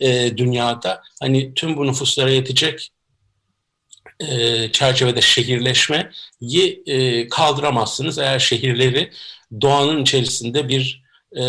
e, 0.00 0.36
dünyada. 0.36 1.02
Hani 1.20 1.54
tüm 1.54 1.76
bu 1.76 1.86
nüfuslara 1.86 2.30
yetecek 2.30 2.90
e, 4.20 4.72
çerçevede 4.72 5.20
şehirleşmeyi 5.20 6.82
e, 6.86 7.28
kaldıramazsınız 7.28 8.18
eğer 8.18 8.38
şehirleri 8.38 9.10
doğanın 9.60 10.02
içerisinde 10.02 10.68
bir 10.68 11.02
e, 11.36 11.42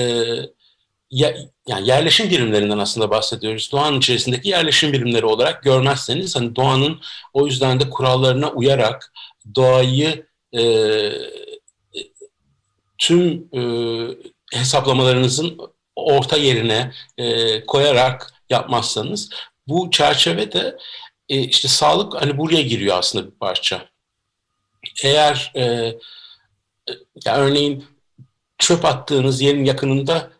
ya, 1.11 1.38
yani 1.67 1.88
yerleşim 1.88 2.29
birimlerinden 2.29 2.77
aslında 2.77 3.09
bahsediyoruz. 3.09 3.69
Doğanın 3.71 3.97
içerisindeki 3.97 4.49
yerleşim 4.49 4.93
birimleri 4.93 5.25
olarak 5.25 5.63
görmezseniz 5.63 6.35
hani 6.35 6.55
doğanın 6.55 6.99
o 7.33 7.45
yüzden 7.45 7.79
de 7.79 7.89
kurallarına 7.89 8.51
uyarak 8.51 9.13
doğayı 9.55 10.25
e, 10.57 10.63
tüm 12.97 13.49
e, 13.53 13.61
hesaplamalarınızın 14.53 15.57
orta 15.95 16.38
yerine 16.38 16.91
e, 17.17 17.65
koyarak 17.65 18.33
yapmazsanız 18.49 19.29
bu 19.67 19.91
çerçevede 19.91 20.77
e, 21.29 21.39
işte 21.39 21.67
sağlık 21.67 22.21
hani 22.21 22.38
buraya 22.38 22.62
giriyor 22.62 22.98
aslında 22.98 23.25
bir 23.25 23.31
parça. 23.31 23.89
Eğer 25.03 25.51
e, 25.55 25.62
ya 27.25 27.38
örneğin 27.38 27.86
çöp 28.57 28.86
attığınız 28.86 29.41
yerin 29.41 29.65
yakınında 29.65 30.31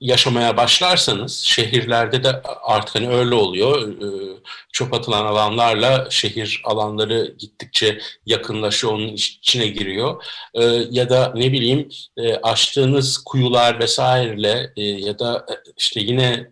yaşamaya 0.00 0.56
başlarsanız 0.56 1.38
şehirlerde 1.38 2.24
de 2.24 2.42
artık 2.62 2.94
hani 2.94 3.08
öyle 3.08 3.34
oluyor. 3.34 3.88
E, 3.88 4.38
çöp 4.72 4.94
atılan 4.94 5.26
alanlarla 5.26 6.06
şehir 6.10 6.62
alanları 6.64 7.34
gittikçe 7.38 7.98
yakınlaşıyor, 8.26 8.92
onun 8.92 9.08
içine 9.08 9.66
giriyor. 9.66 10.24
E, 10.54 10.64
ya 10.90 11.10
da 11.10 11.32
ne 11.34 11.52
bileyim 11.52 11.88
e, 12.16 12.34
açtığınız 12.34 13.18
kuyular 13.18 13.80
vesaireyle 13.80 14.72
ya 14.76 15.18
da 15.18 15.46
işte 15.76 16.00
yine 16.00 16.50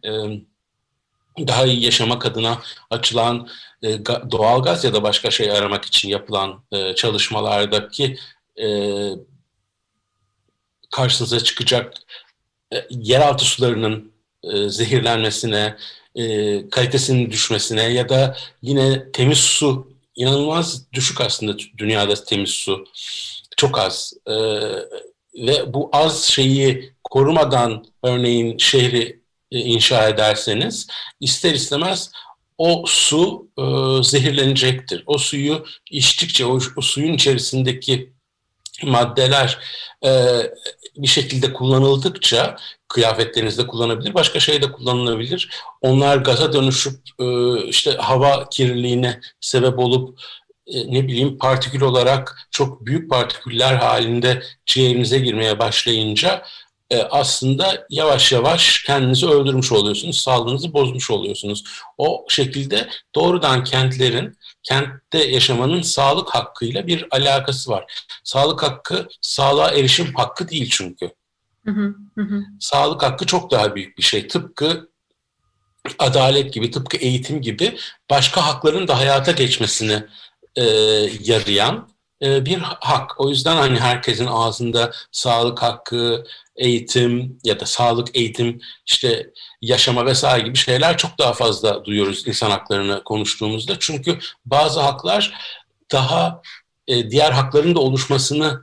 daha 1.49 1.67
iyi 1.67 1.85
yaşamak 1.85 2.27
adına 2.27 2.59
açılan 2.91 3.49
e, 3.83 3.99
doğalgaz 4.31 4.85
ya 4.85 4.95
da 4.95 5.03
başka 5.03 5.31
şey 5.31 5.51
aramak 5.51 5.85
için 5.85 6.09
yapılan 6.09 6.63
e, 6.73 6.95
çalışmalardaki 6.95 8.19
e, 8.63 8.67
karşınıza 10.91 11.41
çıkacak 11.41 11.95
e, 12.75 12.87
yeraltı 12.91 13.45
sularının 13.45 14.13
e, 14.43 14.69
zehirlenmesine, 14.69 15.77
e, 16.15 16.69
kalitesinin 16.71 17.31
düşmesine 17.31 17.83
ya 17.83 18.09
da 18.09 18.37
yine 18.63 19.13
temiz 19.13 19.39
su 19.39 19.93
inanılmaz 20.17 20.93
düşük 20.93 21.21
aslında 21.21 21.57
dünyada 21.79 22.15
temiz 22.15 22.51
su 22.51 22.85
çok 23.57 23.79
az. 23.79 24.13
E, 24.27 24.35
ve 25.35 25.75
bu 25.75 25.91
az 25.93 26.25
şeyi 26.25 26.93
korumadan 27.05 27.85
örneğin 28.03 28.59
şehri 28.59 29.20
inşa 29.51 30.09
ederseniz 30.09 30.87
ister 31.21 31.55
istemez 31.55 32.11
o 32.59 32.85
su 32.87 33.49
e, 33.59 33.63
zehirlenecektir. 34.03 35.03
O 35.07 35.19
suyu 35.19 35.65
içtikçe 35.91 36.47
o, 36.47 36.59
o 36.77 36.81
suyun 36.81 37.13
içerisindeki 37.13 38.13
maddeler 38.83 39.59
e, 40.05 40.11
bir 40.97 41.07
şekilde 41.07 41.53
kullanıldıkça 41.53 42.57
kıyafetlerinizde 42.89 43.67
kullanabilir, 43.67 44.15
başka 44.15 44.41
şeyde 44.41 44.73
kullanılabilir. 44.73 45.51
Onlar 45.81 46.17
gaza 46.17 46.53
dönüşüp 46.53 47.01
e, 47.19 47.25
işte 47.65 47.93
hava 47.93 48.49
kirliliğine 48.49 49.21
sebep 49.41 49.79
olup 49.79 50.21
e, 50.67 50.95
ne 50.95 51.09
bileyim 51.09 51.39
partikül 51.39 51.81
olarak 51.81 52.49
çok 52.51 52.87
büyük 52.87 53.11
partiküller 53.11 53.75
halinde 53.75 54.43
ciğerinize 54.67 55.19
girmeye 55.19 55.59
başlayınca 55.59 56.43
e, 56.91 57.03
aslında 57.03 57.87
yavaş 57.91 58.33
yavaş 58.33 58.83
kendinizi 58.87 59.27
öldürmüş 59.27 59.73
oluyorsunuz, 59.73 60.21
sağlığınızı 60.21 60.73
bozmuş 60.73 61.11
oluyorsunuz. 61.11 61.65
O 61.99 62.27
şekilde 62.29 62.89
doğrudan 63.15 63.65
kentlerin, 63.65 64.37
kentte 64.63 65.25
yaşamanın 65.25 65.83
sağlık 65.83 66.31
hakkıyla 66.31 66.87
bir 66.87 67.07
alakası 67.11 67.71
var. 67.71 67.93
Sağlık 68.25 68.63
hakkı, 68.63 69.09
sağlığa 69.21 69.71
erişim 69.71 70.15
hakkı 70.15 70.49
değil 70.49 70.69
çünkü. 70.71 71.11
Hı 71.65 71.71
hı, 71.71 71.95
hı. 72.19 72.43
Sağlık 72.61 73.03
hakkı 73.03 73.27
çok 73.27 73.51
daha 73.51 73.75
büyük 73.75 73.99
bir 73.99 74.03
şey. 74.03 74.29
Tıpkı 74.29 74.91
adalet 75.99 76.53
gibi, 76.55 76.71
tıpkı 76.71 76.97
eğitim 76.97 77.43
gibi 77.43 77.79
başka 78.11 78.47
hakların 78.47 78.89
da 78.89 78.99
hayata 78.99 79.33
geçmesini 79.33 80.05
e, 80.57 80.65
yarayan 81.21 81.89
e, 82.23 82.47
bir 82.47 82.59
hak. 82.59 83.21
O 83.21 83.29
yüzden 83.29 83.57
hani 83.57 83.81
herkesin 83.81 84.27
ağzında 84.27 84.93
sağlık 85.13 85.63
hakkı, 85.63 86.25
eğitim 86.57 87.39
ya 87.45 87.61
da 87.61 87.67
sağlık, 87.67 88.17
eğitim, 88.17 88.61
işte 88.87 89.31
yaşama 89.63 90.07
vesaire 90.07 90.45
gibi 90.45 90.57
şeyler 90.57 90.97
çok 90.97 91.19
daha 91.19 91.33
fazla 91.33 91.85
duyuyoruz 91.85 92.27
insan 92.27 92.51
haklarını 92.51 93.05
konuştuğumuzda. 93.05 93.77
Çünkü 93.79 94.19
bazı 94.45 94.81
haklar 94.81 95.35
daha 95.93 96.43
e, 96.89 97.11
diğer 97.11 97.33
hakların 97.33 97.75
da 97.75 97.81
oluşmasını 97.81 98.61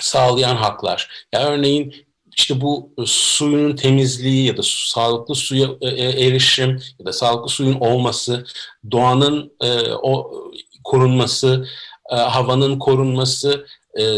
sağlayan 0.00 0.56
haklar. 0.56 1.26
Yani 1.32 1.44
örneğin 1.44 2.08
işte 2.36 2.60
bu 2.60 2.94
suyun 3.06 3.76
temizliği 3.76 4.46
ya 4.46 4.56
da 4.56 4.62
sağlıklı 4.64 5.34
suya 5.34 5.68
e, 5.80 5.88
erişim 6.26 6.82
ya 6.98 7.06
da 7.06 7.12
sağlıklı 7.12 7.48
suyun 7.48 7.80
olması, 7.80 8.44
doğanın 8.90 9.52
o 10.02 10.32
korunması, 10.84 11.68
havanın 12.08 12.78
korunması, 12.78 13.66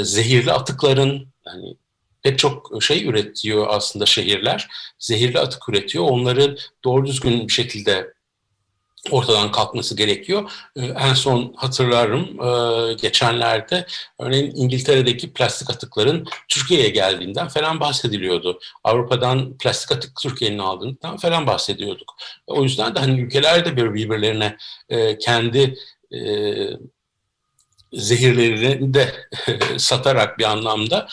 zehirli 0.03 0.53
atıkların 0.53 1.29
yani 1.47 1.77
pek 2.23 2.39
çok 2.39 2.83
şey 2.83 3.07
üretiyor 3.07 3.67
aslında 3.69 4.07
şehirler. 4.07 4.69
Zehirli 4.99 5.39
atık 5.39 5.69
üretiyor. 5.69 6.05
Onları 6.05 6.57
doğru 6.85 7.07
düzgün 7.07 7.49
bir 7.49 7.53
şekilde 7.53 8.13
ortadan 9.11 9.53
kalkması 9.53 9.97
gerekiyor. 9.97 10.53
Ee, 10.77 10.87
en 10.87 11.15
son 11.15 11.55
hatırlarım 11.57 12.41
e, 12.43 12.95
geçenlerde 12.95 13.87
örneğin 14.19 14.53
İngiltere'deki 14.57 15.33
plastik 15.33 15.71
atıkların 15.71 16.27
Türkiye'ye 16.49 16.89
geldiğinden 16.89 17.49
falan 17.49 17.81
bahsediliyordu. 17.81 18.61
Avrupa'dan 18.85 19.59
plastik 19.59 19.93
atık 19.93 20.13
Türkiye'nin 20.23 20.59
aldığından 20.59 21.17
falan 21.17 21.47
bahsediyorduk. 21.47 22.17
O 22.47 22.63
yüzden 22.63 22.95
de 22.95 23.01
hani 23.01 23.21
ülkeler 23.21 23.65
de 23.65 23.77
birbirlerine 23.77 24.57
e, 24.89 25.19
kendi 25.19 25.75
e, 26.13 26.21
zehirlerini 27.93 28.95
de 28.95 29.15
satarak 29.79 30.39
bir 30.39 30.45
anlamda 30.45 31.09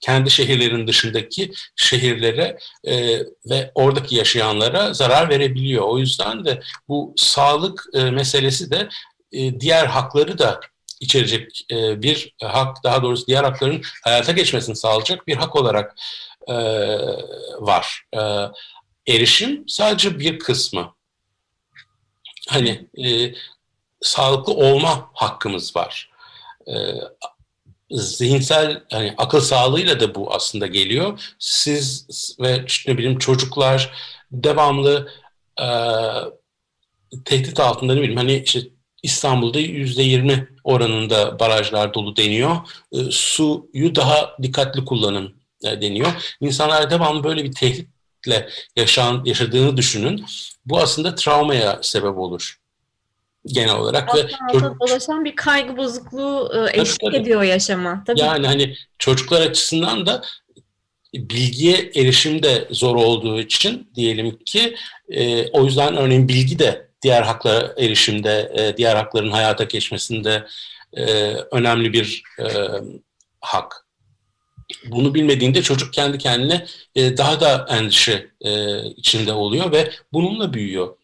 kendi 0.00 0.30
şehirlerin 0.30 0.86
dışındaki 0.86 1.52
şehirlere 1.76 2.58
e, 2.84 3.18
ve 3.50 3.72
oradaki 3.74 4.16
yaşayanlara 4.16 4.94
zarar 4.94 5.28
verebiliyor. 5.28 5.84
O 5.84 5.98
yüzden 5.98 6.44
de 6.44 6.60
bu 6.88 7.14
sağlık 7.16 7.84
e, 7.94 8.02
meselesi 8.04 8.70
de 8.70 8.88
e, 9.32 9.60
diğer 9.60 9.86
hakları 9.86 10.38
da 10.38 10.60
içerecek 11.00 11.66
e, 11.70 12.02
bir 12.02 12.34
hak, 12.42 12.84
daha 12.84 13.02
doğrusu 13.02 13.26
diğer 13.26 13.44
hakların 13.44 13.82
hayata 14.04 14.32
geçmesini 14.32 14.76
sağlayacak 14.76 15.26
bir 15.26 15.36
hak 15.36 15.56
olarak 15.56 15.96
e, 16.48 16.54
var. 17.60 18.02
E, 18.14 18.20
erişim 19.14 19.64
sadece 19.68 20.18
bir 20.18 20.38
kısmı. 20.38 20.94
Hani 22.48 22.88
e, 23.04 23.34
sağlıklı 24.02 24.52
olma 24.52 25.10
hakkımız 25.14 25.76
var. 25.76 26.10
E, 26.68 26.74
zihinsel 27.90 28.82
hani 28.92 29.14
akıl 29.18 29.40
sağlığıyla 29.40 30.00
da 30.00 30.14
bu 30.14 30.34
aslında 30.34 30.66
geliyor. 30.66 31.34
Siz 31.38 32.06
ve 32.40 32.64
ne 32.86 32.98
bileyim 32.98 33.18
çocuklar 33.18 33.92
devamlı 34.32 35.08
e, 35.60 35.66
tehdit 37.24 37.60
altında 37.60 37.94
ne 37.94 38.00
bileyim 38.00 38.16
hani 38.16 38.42
işte 38.42 38.60
İstanbul'da 39.02 39.58
yüzde 39.58 40.02
yirmi 40.02 40.48
oranında 40.64 41.38
barajlar 41.38 41.94
dolu 41.94 42.16
deniyor. 42.16 42.56
E, 42.92 42.98
suyu 43.10 43.94
daha 43.94 44.36
dikkatli 44.42 44.84
kullanın 44.84 45.34
e, 45.64 45.80
deniyor. 45.80 46.36
İnsanlar 46.40 46.90
devamlı 46.90 47.24
böyle 47.24 47.44
bir 47.44 47.52
tehditle 47.52 48.48
yaşan, 48.76 49.22
yaşadığını 49.24 49.76
düşünün. 49.76 50.24
Bu 50.64 50.78
aslında 50.78 51.14
travmaya 51.14 51.78
sebep 51.82 52.18
olur 52.18 52.59
genel 53.46 53.74
olarak 53.74 54.14
ve 54.14 54.20
çocuk... 54.52 54.80
dolaşan 54.80 55.24
bir 55.24 55.36
kaygı 55.36 55.76
bozukluğu 55.76 56.52
e, 56.54 56.80
eşlik 56.80 57.00
tabii, 57.00 57.16
ediyor 57.16 57.42
yaşama. 57.42 58.04
Tabii. 58.06 58.20
Yani 58.20 58.46
hani 58.46 58.76
çocuklar 58.98 59.40
açısından 59.40 60.06
da 60.06 60.22
bilgiye 61.14 61.90
erişim 61.94 62.42
de 62.42 62.68
zor 62.70 62.96
olduğu 62.96 63.40
için 63.40 63.90
diyelim 63.94 64.38
ki 64.38 64.74
e, 65.08 65.48
o 65.48 65.64
yüzden 65.64 65.96
örneğin 65.96 66.28
bilgi 66.28 66.58
de 66.58 66.90
diğer 67.02 67.22
haklara 67.22 67.74
erişimde, 67.78 68.52
e, 68.54 68.76
diğer 68.76 68.96
hakların 68.96 69.30
hayata 69.30 69.64
geçmesinde 69.64 70.46
e, 70.92 71.04
önemli 71.32 71.92
bir 71.92 72.22
e, 72.38 72.44
hak. 73.40 73.86
Bunu 74.86 75.14
bilmediğinde 75.14 75.62
çocuk 75.62 75.92
kendi 75.92 76.18
kendine 76.18 76.66
e, 76.94 77.16
daha 77.16 77.40
da 77.40 77.66
endişe 77.70 78.26
e, 78.40 78.82
içinde 78.84 79.32
oluyor 79.32 79.72
ve 79.72 79.90
bununla 80.12 80.52
büyüyor. 80.52 80.96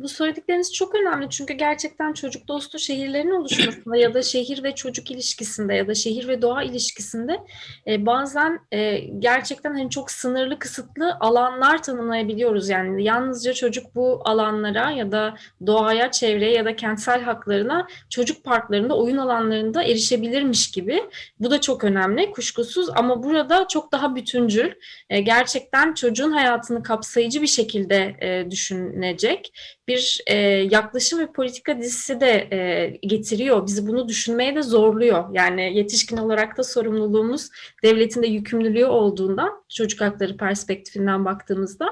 Bu 0.00 0.08
söyledikleriniz 0.08 0.72
çok 0.72 0.94
önemli 0.94 1.30
çünkü 1.30 1.54
gerçekten 1.54 2.12
çocuk 2.12 2.48
dostu 2.48 2.78
şehirlerin 2.78 3.30
oluşmasında 3.30 3.96
ya 3.96 4.14
da 4.14 4.22
şehir 4.22 4.62
ve 4.62 4.74
çocuk 4.74 5.10
ilişkisinde 5.10 5.74
ya 5.74 5.88
da 5.88 5.94
şehir 5.94 6.28
ve 6.28 6.42
doğa 6.42 6.62
ilişkisinde 6.62 7.38
e, 7.86 8.06
bazen 8.06 8.60
e, 8.72 8.98
gerçekten 8.98 9.70
hani 9.70 9.90
çok 9.90 10.10
sınırlı 10.10 10.58
kısıtlı 10.58 11.16
alanlar 11.20 11.82
tanımlayabiliyoruz. 11.82 12.68
Yani 12.68 13.04
yalnızca 13.04 13.52
çocuk 13.52 13.94
bu 13.94 14.22
alanlara 14.24 14.90
ya 14.90 15.12
da 15.12 15.34
doğaya, 15.66 16.10
çevreye 16.10 16.52
ya 16.52 16.64
da 16.64 16.76
kentsel 16.76 17.22
haklarına 17.22 17.86
çocuk 18.10 18.44
parklarında, 18.44 18.98
oyun 18.98 19.16
alanlarında 19.16 19.82
erişebilirmiş 19.82 20.70
gibi. 20.70 21.02
Bu 21.40 21.50
da 21.50 21.60
çok 21.60 21.84
önemli 21.84 22.30
kuşkusuz 22.30 22.88
ama 22.94 23.22
burada 23.22 23.68
çok 23.68 23.92
daha 23.92 24.16
bütüncül. 24.16 24.72
E, 25.10 25.20
gerçekten 25.20 25.94
çocuğun 25.94 26.32
hayatını 26.32 26.82
kapsayıcı 26.82 27.42
bir 27.42 27.46
şekilde 27.46 28.16
e, 28.20 28.50
düşünecek 28.50 29.52
bir 29.90 30.20
e, 30.26 30.36
yaklaşım 30.70 31.20
ve 31.20 31.32
politika 31.32 31.78
dizisi 31.78 32.20
de 32.20 32.48
e, 32.52 32.86
getiriyor. 33.02 33.66
Bizi 33.66 33.86
bunu 33.86 34.08
düşünmeye 34.08 34.56
de 34.56 34.62
zorluyor. 34.62 35.24
Yani 35.32 35.76
yetişkin 35.76 36.16
olarak 36.16 36.58
da 36.58 36.62
sorumluluğumuz 36.62 37.48
devletin 37.82 38.22
de 38.22 38.26
yükümlülüğü 38.26 38.86
olduğundan 38.86 39.64
çocuk 39.68 40.00
hakları 40.00 40.36
perspektifinden 40.36 41.24
baktığımızda. 41.24 41.86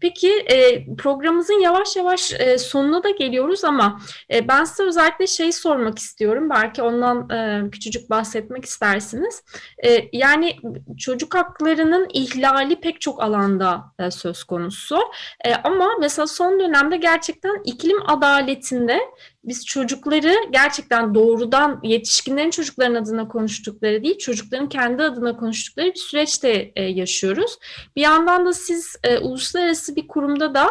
Peki 0.00 0.28
e, 0.28 0.86
programımızın 0.96 1.60
yavaş 1.60 1.96
yavaş 1.96 2.32
e, 2.32 2.58
sonuna 2.58 3.02
da 3.02 3.10
geliyoruz 3.10 3.64
ama 3.64 4.00
e, 4.32 4.48
ben 4.48 4.64
size 4.64 4.82
özellikle 4.82 5.26
şey 5.26 5.52
sormak 5.52 5.98
istiyorum. 5.98 6.50
Belki 6.50 6.82
ondan 6.82 7.30
e, 7.30 7.70
küçücük 7.70 8.10
bahsetmek 8.10 8.64
istersiniz. 8.64 9.42
E, 9.84 10.08
yani 10.12 10.56
çocuk 10.98 11.34
haklarının 11.34 12.08
ihlali 12.12 12.80
pek 12.80 13.00
çok 13.00 13.22
alanda 13.22 13.84
e, 13.98 14.10
söz 14.10 14.44
konusu. 14.44 14.98
E, 15.44 15.54
ama 15.54 15.88
mesela 16.00 16.26
son 16.26 16.60
dönemde 16.60 16.96
gerçekten 16.96 17.41
gerçekten 17.42 17.72
iklim 17.72 18.10
adaletinde 18.10 19.00
biz 19.44 19.66
çocukları 19.66 20.34
gerçekten 20.50 21.14
doğrudan 21.14 21.80
yetişkinlerin 21.82 22.50
çocukların 22.50 22.94
adına 22.94 23.28
konuştukları 23.28 24.02
değil, 24.02 24.18
çocukların 24.18 24.68
kendi 24.68 25.02
adına 25.02 25.36
konuştukları 25.36 25.86
bir 25.86 25.98
süreçte 25.98 26.72
e, 26.76 26.82
yaşıyoruz. 26.82 27.58
Bir 27.96 28.02
yandan 28.02 28.46
da 28.46 28.52
siz 28.52 28.96
e, 29.04 29.18
uluslararası 29.18 29.96
bir 29.96 30.08
kurumda 30.08 30.54
da 30.54 30.70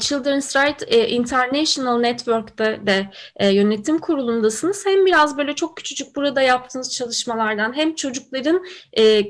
Children's 0.00 0.56
Right 0.56 0.82
e, 0.86 1.08
International 1.08 1.98
Network'te 1.98 2.80
de 2.86 3.10
e, 3.36 3.48
yönetim 3.48 3.98
kurulundasınız. 3.98 4.86
Hem 4.86 5.06
biraz 5.06 5.38
böyle 5.38 5.54
çok 5.54 5.76
küçücük 5.76 6.16
burada 6.16 6.42
yaptığınız 6.42 6.94
çalışmalardan 6.94 7.76
hem 7.76 7.94
çocukların 7.94 8.64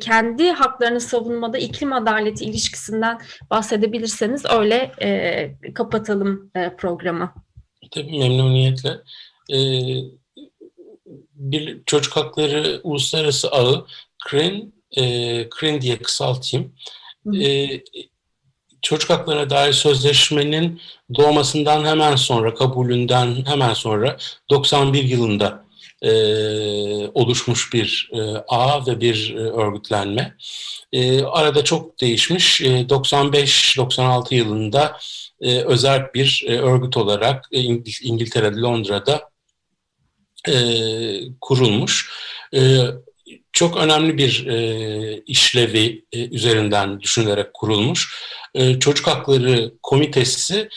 kendi 0.01 0.51
haklarını 0.51 1.01
savunmada 1.01 1.59
iklim 1.59 1.93
adaleti 1.93 2.45
ilişkisinden 2.45 3.21
bahsedebilirseniz 3.51 4.45
öyle 4.45 4.93
kapatalım 5.75 6.51
programı. 6.79 7.33
Tabii 7.91 8.19
memnuniyetle. 8.19 8.91
bir 11.35 11.85
çocuk 11.87 12.17
hakları 12.17 12.81
uluslararası 12.85 13.51
ağı 13.51 13.87
CRIN, 14.31 14.75
e, 14.97 15.03
CRIN 15.61 15.81
diye 15.81 15.99
kısaltayım. 15.99 16.75
E, 17.35 17.69
çocuk 18.87 19.11
haklarına 19.11 19.51
dair 19.51 19.73
sözleşmenin 19.73 20.81
doğmasından 21.17 21.85
hemen 21.85 22.17
sonra, 22.17 22.55
kabulünden 22.55 23.47
hemen 23.47 23.75
sonra 23.75 24.17
91 24.51 25.05
yılında 25.05 25.65
e, 26.03 26.11
oluşmuş 27.15 27.73
bir 27.73 28.11
e, 28.13 28.21
ağ 28.49 28.87
ve 28.87 29.01
bir 29.01 29.35
e, 29.35 29.39
örgütlenme. 29.39 30.37
E, 30.93 31.23
arada 31.23 31.65
çok 31.65 32.01
değişmiş. 32.01 32.61
E, 32.61 32.67
95-96 32.67 34.35
yılında 34.35 34.99
e, 35.41 35.61
özel 35.61 36.11
bir 36.15 36.45
e, 36.47 36.59
örgüt 36.59 36.97
olarak 36.97 37.45
e, 37.53 37.61
İngiltere'de, 38.03 38.61
Londra'da 38.61 39.31
e, 40.49 40.55
kurulmuş. 41.41 42.11
E, 42.55 42.61
çok 43.53 43.77
önemli 43.77 44.19
bir 44.19 44.47
e, 44.47 45.23
işlevi 45.27 46.05
e, 46.13 46.29
üzerinden 46.29 47.01
düşünülerek 47.01 47.55
kurulmuş. 47.55 48.15
E, 48.57 48.79
Çocuk 48.79 49.07
Hakları 49.07 49.73
Komitesi 49.83 50.69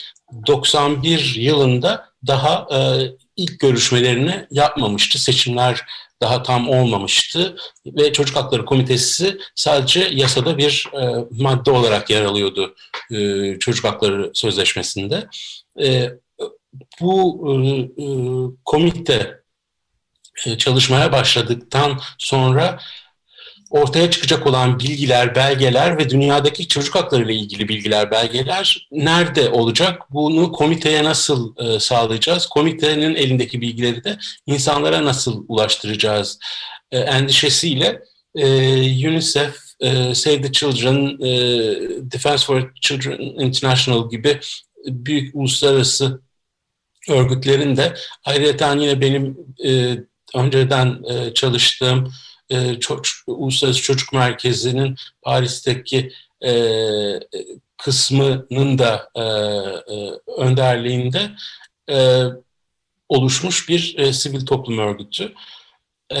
91 0.46 1.34
yılında 1.34 2.08
daha 2.26 2.66
e, 2.72 2.78
ilk 3.36 3.60
görüşmelerini 3.60 4.46
yapmamıştı. 4.50 5.22
Seçimler 5.22 5.84
daha 6.22 6.42
tam 6.42 6.68
olmamıştı 6.68 7.56
ve 7.86 8.12
Çocuk 8.12 8.36
Hakları 8.36 8.64
Komitesi 8.64 9.38
sadece 9.54 10.08
yasada 10.12 10.58
bir 10.58 10.86
e, 10.94 11.26
madde 11.30 11.70
olarak 11.70 12.10
yer 12.10 12.24
alıyordu 12.24 12.74
e, 13.10 13.58
Çocuk 13.58 13.84
Hakları 13.84 14.30
Sözleşmesi'nde. 14.34 15.28
E, 15.82 16.10
bu 17.00 17.44
e, 17.48 17.78
e, 18.02 18.06
komite 18.64 19.40
e, 20.46 20.58
çalışmaya 20.58 21.12
başladıktan 21.12 22.00
sonra 22.18 22.80
ortaya 23.70 24.10
çıkacak 24.10 24.46
olan 24.46 24.78
bilgiler, 24.78 25.34
belgeler 25.34 25.98
ve 25.98 26.10
dünyadaki 26.10 26.68
çocuk 26.68 26.94
hakları 26.94 27.24
ile 27.24 27.34
ilgili 27.34 27.68
bilgiler, 27.68 28.10
belgeler 28.10 28.88
nerede 28.92 29.48
olacak? 29.48 30.02
Bunu 30.10 30.52
komiteye 30.52 31.04
nasıl 31.04 31.54
e, 31.56 31.80
sağlayacağız? 31.80 32.46
Komitenin 32.46 33.14
elindeki 33.14 33.60
bilgileri 33.60 34.04
de 34.04 34.18
insanlara 34.46 35.04
nasıl 35.04 35.44
ulaştıracağız? 35.48 36.38
E, 36.90 36.98
endişesiyle 36.98 38.02
e, 38.34 38.46
UNICEF, 39.08 39.56
e, 39.80 40.14
Save 40.14 40.40
the 40.40 40.52
Children, 40.52 41.18
e, 41.20 41.30
Defense 42.12 42.46
for 42.46 42.72
Children 42.80 43.18
International 43.46 44.10
gibi 44.10 44.40
büyük 44.86 45.34
uluslararası 45.34 46.20
örgütlerin 47.08 47.76
de 47.76 47.94
ayrıca 48.24 48.74
yine 48.74 49.00
benim 49.00 49.38
e, 49.64 49.96
önceden 50.34 50.98
e, 51.10 51.34
çalıştığım 51.34 52.12
e, 52.50 52.80
çocuk, 52.80 53.14
Uluslararası 53.26 53.82
Çocuk 53.82 54.12
Merkezi'nin 54.12 54.96
Paris'teki 55.22 56.12
e, 56.44 56.52
kısmının 57.76 58.78
da 58.78 59.10
e, 59.14 59.22
e, 59.94 60.10
önderliğinde 60.36 61.30
e, 61.90 62.24
oluşmuş 63.08 63.68
bir 63.68 63.94
e, 63.98 64.12
sivil 64.12 64.46
toplum 64.46 64.78
örgütü. 64.78 65.32
E, 66.10 66.20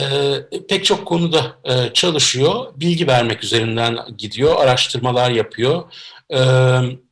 pek 0.68 0.84
çok 0.84 1.06
konuda 1.06 1.56
e, 1.64 1.92
çalışıyor, 1.92 2.72
bilgi 2.76 3.06
vermek 3.06 3.44
üzerinden 3.44 3.98
gidiyor, 4.18 4.56
araştırmalar 4.56 5.30
yapıyor. 5.30 5.92
Evet 6.30 7.09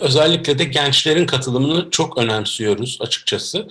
özellikle 0.00 0.58
de 0.58 0.64
gençlerin 0.64 1.26
katılımını 1.26 1.90
çok 1.90 2.18
önemsiyoruz 2.18 2.98
açıkçası. 3.00 3.68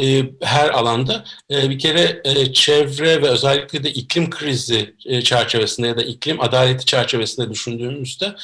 Ee, 0.00 0.22
her 0.42 0.70
alanda 0.70 1.24
ee, 1.50 1.70
bir 1.70 1.78
kere 1.78 2.20
e, 2.24 2.52
çevre 2.52 3.22
ve 3.22 3.28
özellikle 3.28 3.84
de 3.84 3.90
iklim 3.90 4.30
krizi 4.30 4.94
e, 5.06 5.22
çerçevesinde 5.22 5.86
ya 5.86 5.96
da 5.96 6.02
iklim 6.02 6.40
adaleti 6.40 6.84
çerçevesinde 6.84 7.50
düşündüğümüzde 7.50 8.34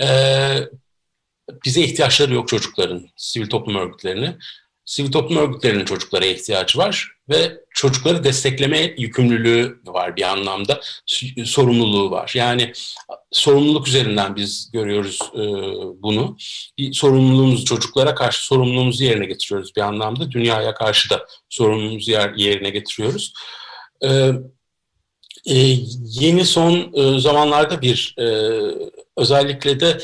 e, 0.00 0.08
bize 1.64 1.80
ihtiyaçları 1.80 2.34
yok 2.34 2.48
çocukların, 2.48 3.08
sivil 3.16 3.48
toplum 3.48 3.76
örgütlerine. 3.76 4.36
Sivil 4.84 5.12
toplum 5.12 5.38
örgütlerinin 5.38 5.84
çocuklara 5.84 6.24
ihtiyacı 6.24 6.78
var 6.78 7.14
ve 7.28 7.60
çocukları 7.70 8.24
destekleme 8.24 8.94
yükümlülüğü 8.98 9.80
var 9.86 10.16
bir 10.16 10.22
anlamda, 10.22 10.80
sorumluluğu 11.44 12.10
var. 12.10 12.32
Yani 12.34 12.72
sorumluluk 13.32 13.88
üzerinden 13.88 14.36
biz 14.36 14.70
görüyoruz 14.72 15.18
e, 15.34 15.42
bunu. 16.02 16.36
Bir 16.78 16.92
sorumluluğumuzu 16.92 17.64
çocuklara 17.64 18.14
karşı 18.14 18.44
sorumluluğumuzu 18.44 19.04
yerine 19.04 19.26
getiriyoruz 19.26 19.76
bir 19.76 19.80
anlamda. 19.80 20.30
Dünyaya 20.30 20.74
karşı 20.74 21.10
da 21.10 21.26
sorumluluğumuzu 21.48 22.10
yer, 22.10 22.34
yerine 22.34 22.70
getiriyoruz. 22.70 23.32
E, 24.02 24.30
e, 25.46 25.76
yeni 26.02 26.44
son 26.44 26.92
e, 26.94 27.20
zamanlarda 27.20 27.82
bir 27.82 28.14
e, 28.18 28.24
özellikle 29.16 29.80
de 29.80 29.98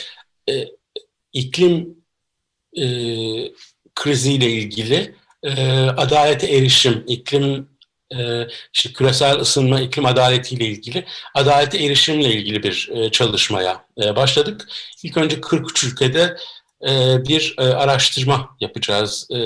e, 0.51 0.69
iklim 1.33 2.05
e, 2.77 2.85
kriziyle 4.01 4.51
ilgili 4.51 5.15
e, 5.43 5.53
adalete 5.81 6.47
erişim, 6.47 7.05
iklim 7.07 7.69
e, 8.19 8.47
işte 8.73 8.93
küresel 8.93 9.41
ısınma, 9.41 9.81
iklim 9.81 10.07
adaletiyle 10.07 10.65
ilgili, 10.65 11.07
adalete 11.35 11.85
erişimle 11.85 12.29
ilgili 12.35 12.63
bir 12.63 12.91
e, 12.95 13.11
çalışmaya 13.11 13.85
e, 14.03 14.17
başladık. 14.17 14.69
İlk 15.03 15.17
önce 15.17 15.41
43 15.41 15.85
ülkede 15.85 16.37
e, 16.89 17.25
bir 17.29 17.55
e, 17.59 17.63
araştırma 17.63 18.57
yapacağız. 18.61 19.29
E, 19.31 19.39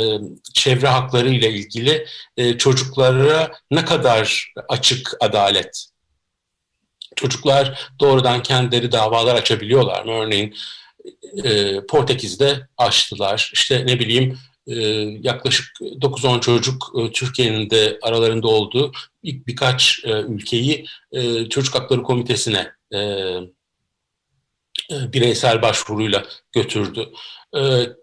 çevre 0.54 0.88
hakları 0.88 1.28
ile 1.28 1.50
ilgili 1.50 2.06
e, 2.36 2.58
çocuklara 2.58 3.52
ne 3.70 3.84
kadar 3.84 4.52
açık 4.68 5.16
adalet? 5.20 5.86
Çocuklar 7.16 7.90
doğrudan 8.00 8.42
kendileri 8.42 8.92
davalar 8.92 9.34
açabiliyorlar 9.34 10.04
mı? 10.04 10.12
Örneğin 10.12 10.54
e, 11.44 11.80
Portekiz'de 11.86 12.68
açtılar. 12.78 13.50
İşte 13.54 13.86
ne 13.86 13.98
bileyim 13.98 14.38
e, 14.66 14.74
yaklaşık 15.20 15.66
9-10 15.80 16.40
çocuk 16.40 16.92
e, 16.98 17.12
Türkiye'nin 17.12 17.70
de 17.70 17.98
aralarında 18.02 18.48
olduğu 18.48 18.92
ilk 19.22 19.46
birkaç 19.46 20.00
e, 20.04 20.10
ülkeyi 20.10 20.86
e, 21.12 21.48
Çocuk 21.48 21.74
Hakları 21.74 22.02
Komitesi'ne 22.02 22.72
e, 22.92 22.98
e, 24.90 25.12
bireysel 25.12 25.62
başvuruyla 25.62 26.24
götürdü. 26.52 27.08
E, 27.56 27.60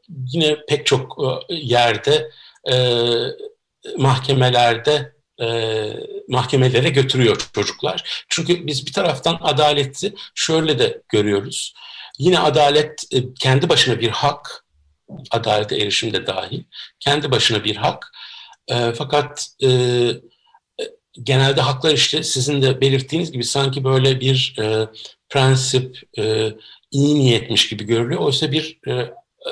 yine 0.10 0.58
pek 0.68 0.86
çok 0.86 1.18
e, 1.50 1.56
yerde 1.56 2.32
e, 2.72 2.76
mahkemelerde 3.98 5.14
e, 5.42 5.48
mahkemelere 6.28 6.90
götürüyor 6.90 7.50
çocuklar. 7.54 8.26
Çünkü 8.30 8.68
biz 8.68 8.86
bir 8.86 8.94
taraftan 8.94 9.38
adaleti 9.42 10.14
şöyle 10.36 10.80
de 10.80 11.02
görüyoruz. 11.10 11.74
Yine 12.20 12.40
adalet 12.40 13.04
e, 13.14 13.34
kendi 13.34 13.70
başına 13.70 14.00
bir 14.00 14.10
hak, 14.10 14.66
adalete 15.32 15.76
erişim 15.76 16.14
de 16.14 16.28
dahil, 16.28 16.64
kendi 17.00 17.32
başına 17.32 17.64
bir 17.64 17.76
hak. 17.76 18.12
E, 18.68 18.94
fakat 18.98 19.48
e, 19.64 19.70
genelde 21.24 21.62
haklar 21.62 21.94
işte 21.94 22.24
sizin 22.24 22.62
de 22.62 22.82
belirttiğiniz 22.82 23.32
gibi 23.32 23.44
sanki 23.44 23.84
böyle 23.84 24.20
bir 24.20 24.56
prensip, 25.30 26.00
iyi 26.92 27.16
niyetmiş 27.16 27.70
gibi 27.70 27.84
görülüyor. 27.84 28.22
Oysa 28.22 28.52
bir 28.52 28.80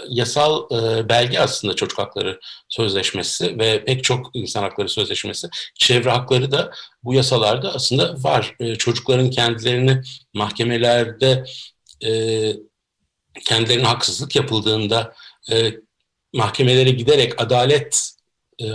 yasal 0.10 0.70
belge 1.10 1.40
aslında 1.40 1.76
çocuk 1.76 2.00
hakları 2.00 2.40
sözleşmesi 2.70 3.60
ve 3.60 3.86
pek 3.86 4.04
çok 4.04 4.32
insan 4.34 4.64
hakları 4.64 4.90
sözleşmesi. 4.90 5.50
Çevre 5.76 6.10
hakları 6.10 6.52
da 6.52 6.72
bu 7.04 7.14
yasalarda 7.14 7.74
aslında 7.74 8.16
var. 8.24 8.56
Çocukların 8.78 9.30
kendilerini 9.30 10.02
mahkemelerde 10.34 11.44
e, 12.06 12.12
kendilerine 13.46 13.88
haksızlık 13.88 14.36
yapıldığında 14.36 15.14
e, 15.52 15.74
mahkemelere 16.34 16.92
giderek 16.92 17.42
adalet 17.42 18.12
e, 18.62 18.66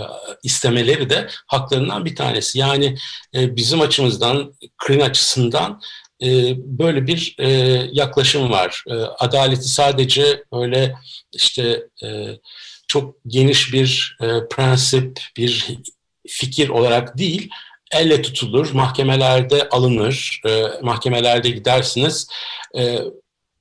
istemeleri 0.43 1.09
de 1.09 1.27
haklarından 1.47 2.05
bir 2.05 2.15
tanesi. 2.15 2.59
Yani 2.59 2.97
e, 3.35 3.55
bizim 3.55 3.81
açımızdan, 3.81 4.53
Krin 4.77 4.99
açısından 4.99 5.81
e, 6.23 6.53
böyle 6.57 7.07
bir 7.07 7.35
e, 7.39 7.49
yaklaşım 7.91 8.51
var. 8.51 8.83
E, 8.87 8.93
adaleti 8.93 9.69
sadece 9.69 10.43
öyle 10.53 10.95
işte 11.33 11.83
e, 12.03 12.39
çok 12.87 13.15
geniş 13.27 13.73
bir 13.73 14.17
e, 14.21 14.27
prensip, 14.51 15.19
bir 15.37 15.77
fikir 16.27 16.69
olarak 16.69 17.17
değil, 17.17 17.49
elle 17.95 18.21
tutulur, 18.21 18.71
mahkemelerde 18.73 19.69
alınır, 19.69 20.41
e, 20.47 20.63
mahkemelerde 20.81 21.49
gidersiniz. 21.49 22.27
E, 22.77 22.99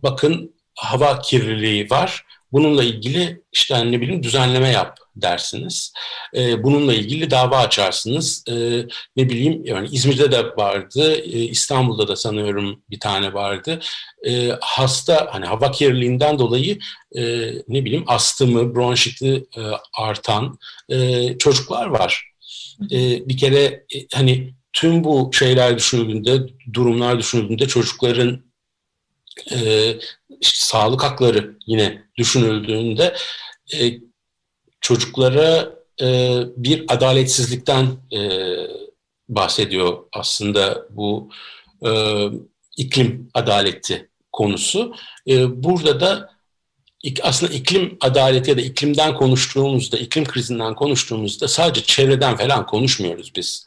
bakın 0.02 0.54
hava 0.74 1.18
kirliliği 1.18 1.90
var 1.90 2.24
Bununla 2.54 2.84
ilgili 2.84 3.42
işte 3.52 3.92
ne 3.92 4.00
bileyim 4.00 4.22
düzenleme 4.22 4.68
yap 4.68 4.98
dersiniz. 5.16 5.92
E, 6.36 6.62
bununla 6.62 6.94
ilgili 6.94 7.30
dava 7.30 7.58
açarsınız. 7.58 8.44
E, 8.48 8.54
ne 9.16 9.28
bileyim 9.28 9.62
yani 9.64 9.88
İzmir'de 9.92 10.32
de 10.32 10.56
vardı, 10.56 11.14
e, 11.14 11.28
İstanbul'da 11.28 12.08
da 12.08 12.16
sanıyorum 12.16 12.82
bir 12.90 13.00
tane 13.00 13.32
vardı. 13.34 13.80
E, 14.26 14.48
hasta 14.60 15.28
hani 15.30 15.46
hava 15.46 15.70
kirliliğinden 15.70 16.38
dolayı 16.38 16.78
e, 17.16 17.22
ne 17.68 17.84
bileyim 17.84 18.04
astımı, 18.06 18.74
bronşiti 18.74 19.44
e, 19.56 19.60
artan 19.98 20.58
e, 20.88 21.38
çocuklar 21.38 21.86
var. 21.86 22.33
E, 22.90 23.28
bir 23.28 23.36
kere 23.36 23.64
e, 23.94 24.06
hani 24.14 24.54
tüm 24.72 25.04
bu 25.04 25.30
şeyler 25.32 25.76
düşünüldüğünde, 25.76 26.46
durumlar 26.72 27.18
düşünüldüğünde 27.18 27.68
çocukların 27.68 28.44
e, 29.50 29.90
işte, 30.40 30.64
sağlık 30.64 31.02
hakları 31.02 31.58
yine 31.66 32.02
düşünüldüğünde 32.16 33.16
e, 33.74 33.98
çocuklara 34.80 35.74
e, 36.02 36.38
bir 36.56 36.84
adaletsizlikten 36.88 37.86
e, 38.12 38.20
bahsediyor 39.28 39.98
aslında 40.12 40.86
bu 40.90 41.30
e, 41.86 41.90
iklim 42.76 43.28
adaleti 43.34 44.08
konusu. 44.32 44.94
E, 45.28 45.64
burada 45.64 46.00
da 46.00 46.33
aslında 47.22 47.52
iklim 47.52 47.96
adaleti 48.00 48.50
ya 48.50 48.56
da 48.56 48.60
iklimden 48.60 49.14
konuştuğumuzda, 49.14 49.98
iklim 49.98 50.24
krizinden 50.24 50.74
konuştuğumuzda 50.74 51.48
sadece 51.48 51.82
çevreden 51.82 52.36
falan 52.36 52.66
konuşmuyoruz 52.66 53.32
biz. 53.36 53.66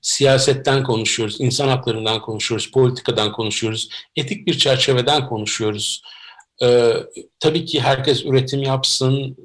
Siyasetten 0.00 0.82
konuşuyoruz, 0.82 1.36
insan 1.40 1.68
haklarından 1.68 2.20
konuşuyoruz, 2.20 2.70
politikadan 2.70 3.32
konuşuyoruz, 3.32 3.88
etik 4.16 4.46
bir 4.46 4.58
çerçeveden 4.58 5.26
konuşuyoruz. 5.28 6.02
Ee, 6.62 6.92
tabii 7.40 7.64
ki 7.64 7.80
herkes 7.80 8.24
üretim 8.24 8.62
yapsın, 8.62 9.36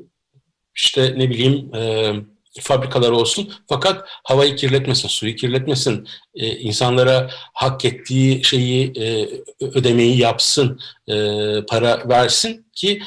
işte 0.75 1.13
ne 1.17 1.29
bileyim 1.29 1.75
e, 1.75 2.13
fabrikalar 2.59 3.11
olsun 3.11 3.53
fakat 3.69 4.09
havayı 4.23 4.55
kirletmesin, 4.55 5.07
suyu 5.07 5.35
kirletmesin, 5.35 6.07
e, 6.35 6.47
insanlara 6.47 7.29
hak 7.53 7.85
ettiği 7.85 8.43
şeyi 8.43 8.93
e, 8.97 9.29
ödemeyi 9.61 10.17
yapsın, 10.17 10.79
e, 11.07 11.15
para 11.69 12.09
versin 12.09 12.65
ki 12.73 13.01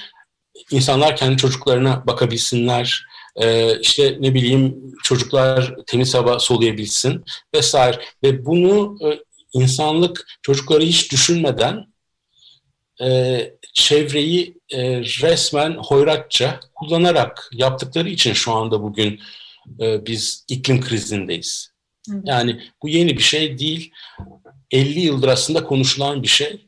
insanlar 0.70 1.16
kendi 1.16 1.36
çocuklarına 1.36 2.06
bakabilsinler, 2.06 3.06
e, 3.36 3.78
işte 3.80 4.16
ne 4.20 4.34
bileyim 4.34 4.94
çocuklar 5.02 5.74
temiz 5.86 6.14
hava 6.14 6.38
soluyabilsin 6.38 7.24
vesaire 7.54 8.00
ve 8.22 8.46
bunu 8.46 8.98
e, 9.04 9.18
insanlık 9.52 10.26
çocukları 10.42 10.82
hiç 10.82 11.12
düşünmeden 11.12 11.86
e, 13.02 13.40
çevreyi 13.74 14.58
e, 14.72 15.00
resmen 15.00 15.76
hoyratça 15.76 16.60
kullanarak 16.74 17.50
yaptıkları 17.52 18.08
için 18.08 18.32
şu 18.32 18.52
anda 18.52 18.82
bugün 18.82 19.20
e, 19.80 20.06
biz 20.06 20.44
iklim 20.48 20.80
krizindeyiz. 20.80 21.74
Yani 22.24 22.60
bu 22.82 22.88
yeni 22.88 23.16
bir 23.16 23.22
şey 23.22 23.58
değil. 23.58 23.92
50 24.70 25.00
yıldır 25.00 25.28
aslında 25.28 25.64
konuşulan 25.64 26.22
bir 26.22 26.28
şey. 26.28 26.63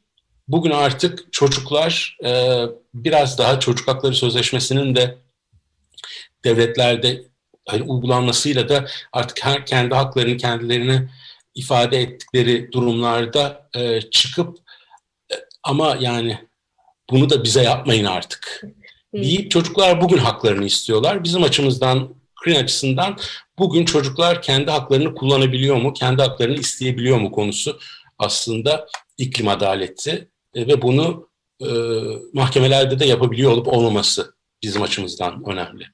Bugün 0.48 0.70
artık 0.70 1.32
çocuklar 1.32 2.18
e, 2.24 2.60
biraz 2.94 3.38
daha 3.38 3.60
çocuk 3.60 3.88
hakları 3.88 4.14
sözleşmesinin 4.14 4.96
de 4.96 5.18
devletlerde 6.44 7.22
hani 7.68 7.82
uygulanmasıyla 7.82 8.68
da 8.68 8.86
artık 9.12 9.44
her 9.44 9.66
kendi 9.66 9.94
haklarını 9.94 10.36
kendilerine 10.36 11.08
ifade 11.54 12.00
ettikleri 12.00 12.72
durumlarda 12.72 13.68
e, 13.74 14.00
çıkıp 14.00 14.58
e, 15.32 15.34
ama 15.62 15.96
yani 16.00 16.38
bunu 17.10 17.30
da 17.30 17.44
bize 17.44 17.62
yapmayın 17.62 18.04
artık. 18.04 18.62
deyip 19.14 19.50
çocuklar 19.50 20.00
bugün 20.00 20.18
haklarını 20.18 20.64
istiyorlar. 20.64 21.24
Bizim 21.24 21.42
açımızdan, 21.42 22.14
Green 22.44 22.62
açısından 22.62 23.18
bugün 23.58 23.84
çocuklar 23.84 24.42
kendi 24.42 24.70
haklarını 24.70 25.14
kullanabiliyor 25.14 25.76
mu, 25.76 25.92
kendi 25.92 26.22
haklarını 26.22 26.58
isteyebiliyor 26.58 27.18
mu 27.18 27.32
konusu 27.32 27.78
aslında 28.18 28.86
iklim 29.18 29.48
adaleti 29.48 30.28
e, 30.56 30.66
ve 30.66 30.82
bunu 30.82 31.28
e, 31.60 31.68
mahkemelerde 32.32 32.98
de 32.98 33.06
yapabiliyor 33.06 33.50
olup 33.50 33.68
olmaması 33.68 34.34
bizim 34.62 34.82
açımızdan 34.82 35.42
önemli. 35.46 35.84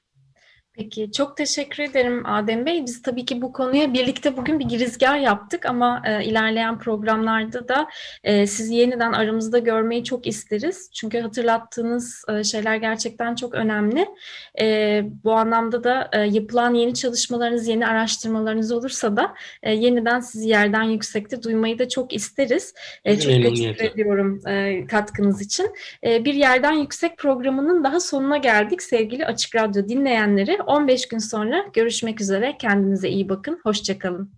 Peki 0.75 1.11
çok 1.11 1.37
teşekkür 1.37 1.83
ederim 1.83 2.25
Adem 2.25 2.65
Bey. 2.65 2.85
Biz 2.85 3.01
tabii 3.01 3.25
ki 3.25 3.41
bu 3.41 3.53
konuya 3.53 3.93
birlikte 3.93 4.37
bugün 4.37 4.59
bir 4.59 4.65
girizgah 4.65 5.21
yaptık 5.21 5.65
ama 5.65 6.01
e, 6.05 6.25
ilerleyen 6.25 6.79
programlarda 6.79 7.67
da 7.67 7.87
e, 8.23 8.47
sizi 8.47 8.75
yeniden 8.75 9.11
aramızda 9.11 9.59
görmeyi 9.59 10.03
çok 10.03 10.27
isteriz. 10.27 10.89
Çünkü 10.93 11.19
hatırlattığınız 11.19 12.25
e, 12.29 12.43
şeyler 12.43 12.75
gerçekten 12.75 13.35
çok 13.35 13.53
önemli. 13.53 14.07
E, 14.61 15.01
bu 15.23 15.31
anlamda 15.33 15.83
da 15.83 16.09
e, 16.13 16.19
yapılan 16.19 16.73
yeni 16.73 16.93
çalışmalarınız, 16.93 17.67
yeni 17.67 17.87
araştırmalarınız 17.87 18.71
olursa 18.71 19.17
da 19.17 19.33
e, 19.63 19.73
yeniden 19.73 20.19
sizi 20.19 20.49
yerden 20.49 20.83
yüksekte 20.83 21.43
duymayı 21.43 21.79
da 21.79 21.89
çok 21.89 22.13
isteriz. 22.13 22.73
E, 23.05 23.19
çok 23.19 23.31
teşekkür 23.31 23.85
ediyorum 23.85 24.41
e, 24.47 24.87
katkınız 24.87 25.41
için. 25.41 25.71
E, 26.03 26.25
bir 26.25 26.33
yerden 26.33 26.73
yüksek 26.73 27.17
programının 27.17 27.83
daha 27.83 27.99
sonuna 27.99 28.37
geldik 28.37 28.83
sevgili 28.83 29.25
Açık 29.25 29.55
Radyo 29.55 29.87
dinleyenleri. 29.87 30.62
15 30.63 31.07
gün 31.07 31.17
sonra 31.17 31.65
görüşmek 31.73 32.21
üzere. 32.21 32.57
Kendinize 32.59 33.09
iyi 33.09 33.29
bakın. 33.29 33.59
Hoşçakalın. 33.63 34.31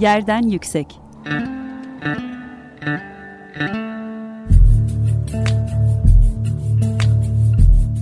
Yerden 0.00 0.42
yüksek. 0.42 1.00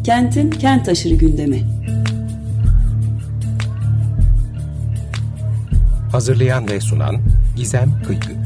Kentin 0.04 0.50
kent 0.50 0.88
aşırı 0.88 1.14
gündemi. 1.14 1.62
Hazırlayan 6.12 6.68
ve 6.68 6.80
sunan 6.80 7.16
Gizem 7.56 8.02
Kıykı. 8.06 8.45